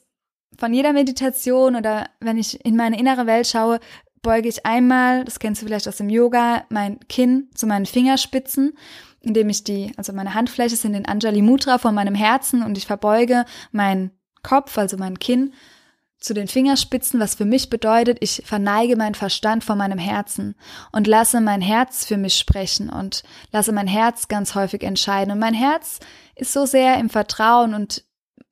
von 0.58 0.74
jeder 0.74 0.94
Meditation 0.94 1.76
oder 1.76 2.10
wenn 2.20 2.38
ich 2.38 2.64
in 2.66 2.76
meine 2.76 3.00
innere 3.00 3.26
Welt 3.26 3.48
schaue, 3.48 3.80
beuge 4.22 4.50
ich 4.50 4.66
einmal, 4.66 5.26
das 5.26 5.40
kennst 5.40 5.62
du 5.62 5.66
vielleicht 5.66 5.88
aus 5.88 5.98
dem 5.98 6.10
Yoga, 6.10 6.66
mein 6.70 7.00
Kinn 7.10 7.50
zu 7.56 7.66
meinen 7.66 7.86
Fingerspitzen 7.86 8.74
indem 9.22 9.50
ich 9.50 9.64
die, 9.64 9.94
also 9.98 10.14
meine 10.14 10.34
Handfläche 10.34 10.76
sind 10.76 10.94
in 10.94 11.06
Anjali 11.06 11.42
Mudra 11.42 11.78
vor 11.78 11.92
meinem 11.92 12.16
Herzen 12.16 12.64
und 12.64 12.78
ich 12.78 12.88
verbeuge 12.88 13.46
meinen 13.72 14.12
Kopf, 14.44 14.78
also 14.78 14.98
mein 14.98 15.20
Kinn, 15.20 15.54
zu 16.22 16.36
den 16.36 16.48
Fingerspitzen, 16.48 17.20
was 17.20 17.34
für 17.34 17.46
mich 17.46 17.70
bedeutet, 17.70 18.20
ich 18.22 18.44
verneige 18.46 18.96
meinen 18.96 19.16
Verstand 19.16 19.64
vor 19.64 19.76
meinem 19.76 19.98
Herzen 19.98 20.56
und 20.92 21.08
lasse 21.08 21.42
mein 21.42 21.62
Herz 21.62 22.06
für 22.06 22.18
mich 22.18 22.38
sprechen 22.38 22.90
und 22.90 23.24
lasse 23.52 23.72
mein 23.72 23.88
Herz 23.88 24.28
ganz 24.28 24.54
häufig 24.54 24.84
entscheiden. 24.84 25.32
Und 25.32 25.40
mein 25.40 25.56
Herz 25.56 26.00
ist 26.36 26.54
so 26.54 26.68
sehr 26.68 27.00
im 27.00 27.10
Vertrauen 27.10 27.74
und 27.74 28.04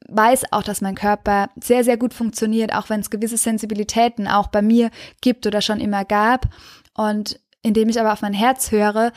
weiß 0.07 0.51
auch, 0.51 0.63
dass 0.63 0.81
mein 0.81 0.95
Körper 0.95 1.51
sehr, 1.61 1.83
sehr 1.83 1.97
gut 1.97 2.15
funktioniert, 2.15 2.73
auch 2.73 2.89
wenn 2.89 3.01
es 3.01 3.11
gewisse 3.11 3.37
Sensibilitäten 3.37 4.27
auch 4.27 4.47
bei 4.47 4.63
mir 4.63 4.89
gibt 5.21 5.45
oder 5.45 5.61
schon 5.61 5.79
immer 5.79 6.05
gab. 6.05 6.47
Und 6.95 7.39
indem 7.61 7.89
ich 7.89 7.99
aber 7.99 8.13
auf 8.13 8.21
mein 8.21 8.33
Herz 8.33 8.71
höre, 8.71 9.11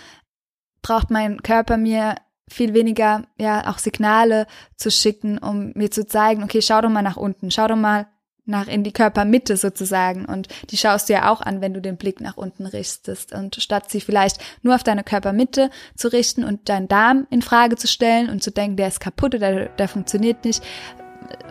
braucht 0.82 1.10
mein 1.10 1.42
Körper 1.42 1.76
mir 1.76 2.16
viel 2.48 2.74
weniger, 2.74 3.24
ja, 3.38 3.70
auch 3.70 3.78
Signale 3.78 4.46
zu 4.76 4.90
schicken, 4.90 5.38
um 5.38 5.72
mir 5.74 5.90
zu 5.90 6.06
zeigen, 6.06 6.42
okay, 6.42 6.60
schau 6.60 6.80
doch 6.80 6.90
mal 6.90 7.02
nach 7.02 7.16
unten, 7.16 7.50
schau 7.50 7.68
doch 7.68 7.76
mal 7.76 8.06
nach 8.44 8.66
in 8.66 8.82
die 8.82 8.92
Körpermitte 8.92 9.56
sozusagen. 9.56 10.24
Und 10.24 10.48
die 10.70 10.76
schaust 10.76 11.08
du 11.08 11.12
ja 11.12 11.30
auch 11.30 11.40
an, 11.40 11.60
wenn 11.60 11.74
du 11.74 11.80
den 11.80 11.96
Blick 11.96 12.20
nach 12.20 12.36
unten 12.36 12.66
richtest. 12.66 13.32
Und 13.32 13.56
statt 13.56 13.90
sie 13.90 14.00
vielleicht 14.00 14.38
nur 14.62 14.74
auf 14.74 14.82
deine 14.82 15.04
Körpermitte 15.04 15.70
zu 15.96 16.08
richten 16.08 16.44
und 16.44 16.68
deinen 16.68 16.88
Darm 16.88 17.26
in 17.30 17.42
Frage 17.42 17.76
zu 17.76 17.86
stellen 17.86 18.28
und 18.28 18.42
zu 18.42 18.50
denken, 18.50 18.76
der 18.76 18.88
ist 18.88 19.00
kaputt 19.00 19.34
oder 19.34 19.66
der 19.66 19.88
funktioniert 19.88 20.44
nicht, 20.44 20.62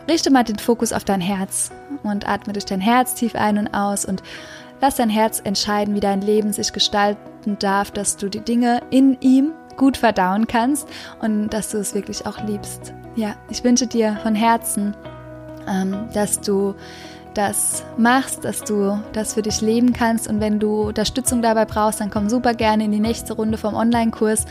richte 0.09 0.31
mal 0.31 0.43
den 0.43 0.59
Fokus 0.59 0.91
auf 0.91 1.05
dein 1.05 1.21
Herz 1.21 1.71
und 2.03 2.27
atme 2.27 2.53
durch 2.53 2.65
dein 2.65 2.81
Herz 2.81 3.15
tief 3.15 3.35
ein 3.35 3.57
und 3.57 3.73
aus 3.73 4.05
und 4.05 4.21
lass 4.81 4.95
dein 4.95 5.09
Herz 5.09 5.41
entscheiden, 5.43 5.95
wie 5.95 5.99
dein 5.99 6.21
Leben 6.21 6.51
sich 6.51 6.73
gestalten 6.73 7.57
darf, 7.59 7.91
dass 7.91 8.17
du 8.17 8.29
die 8.29 8.41
Dinge 8.41 8.81
in 8.89 9.17
ihm 9.21 9.53
gut 9.77 9.97
verdauen 9.97 10.47
kannst 10.47 10.87
und 11.21 11.49
dass 11.49 11.71
du 11.71 11.77
es 11.77 11.95
wirklich 11.95 12.25
auch 12.25 12.43
liebst. 12.43 12.93
Ja, 13.15 13.35
ich 13.49 13.63
wünsche 13.63 13.87
dir 13.87 14.19
von 14.23 14.35
Herzen, 14.35 14.95
ähm, 15.67 16.09
dass 16.13 16.41
du 16.41 16.75
das 17.33 17.83
machst, 17.97 18.43
dass 18.43 18.63
du 18.63 18.99
das 19.13 19.33
für 19.33 19.41
dich 19.41 19.61
leben 19.61 19.93
kannst. 19.93 20.27
Und 20.27 20.39
wenn 20.39 20.59
du 20.59 20.81
Unterstützung 20.83 21.41
dabei 21.41 21.65
brauchst, 21.65 22.01
dann 22.01 22.09
komm 22.09 22.29
super 22.29 22.53
gerne 22.53 22.85
in 22.85 22.91
die 22.91 22.99
nächste 22.99 23.33
Runde 23.33 23.57
vom 23.57 23.73
Online-Kurs. 23.73 24.45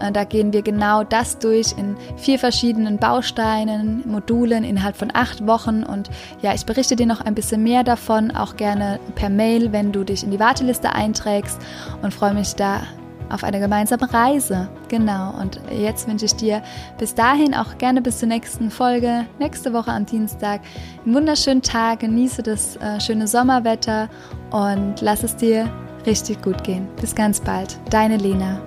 Äh, 0.00 0.12
da 0.12 0.24
gehen 0.24 0.52
wir 0.52 0.62
genau 0.62 1.04
das 1.04 1.38
durch 1.38 1.74
in 1.76 1.96
vier 2.16 2.38
verschiedenen 2.38 2.98
Bausteinen, 2.98 4.02
Modulen 4.06 4.64
innerhalb 4.64 4.96
von 4.96 5.10
acht 5.14 5.46
Wochen. 5.46 5.82
Und 5.82 6.10
ja, 6.42 6.54
ich 6.54 6.66
berichte 6.66 6.96
dir 6.96 7.06
noch 7.06 7.20
ein 7.20 7.34
bisschen 7.34 7.62
mehr 7.62 7.84
davon, 7.84 8.30
auch 8.30 8.56
gerne 8.56 9.00
per 9.14 9.30
Mail, 9.30 9.72
wenn 9.72 9.92
du 9.92 10.04
dich 10.04 10.22
in 10.22 10.30
die 10.30 10.40
Warteliste 10.40 10.92
einträgst 10.92 11.58
und 12.02 12.12
freue 12.12 12.34
mich 12.34 12.54
da 12.54 12.82
auf 13.30 13.44
eine 13.44 13.60
gemeinsame 13.60 14.12
Reise. 14.12 14.68
Genau. 14.88 15.34
Und 15.40 15.60
jetzt 15.70 16.08
wünsche 16.08 16.26
ich 16.26 16.34
dir 16.34 16.62
bis 16.98 17.14
dahin 17.14 17.54
auch 17.54 17.78
gerne 17.78 18.02
bis 18.02 18.18
zur 18.18 18.28
nächsten 18.28 18.70
Folge, 18.70 19.26
nächste 19.38 19.72
Woche 19.72 19.90
am 19.90 20.06
Dienstag, 20.06 20.60
einen 21.04 21.14
wunderschönen 21.14 21.62
Tag, 21.62 22.00
genieße 22.00 22.42
das 22.42 22.76
äh, 22.76 23.00
schöne 23.00 23.26
Sommerwetter 23.26 24.08
und 24.50 25.00
lass 25.00 25.22
es 25.22 25.36
dir 25.36 25.68
richtig 26.06 26.42
gut 26.42 26.62
gehen. 26.64 26.88
Bis 27.00 27.14
ganz 27.14 27.40
bald. 27.40 27.78
Deine 27.90 28.16
Lena. 28.16 28.60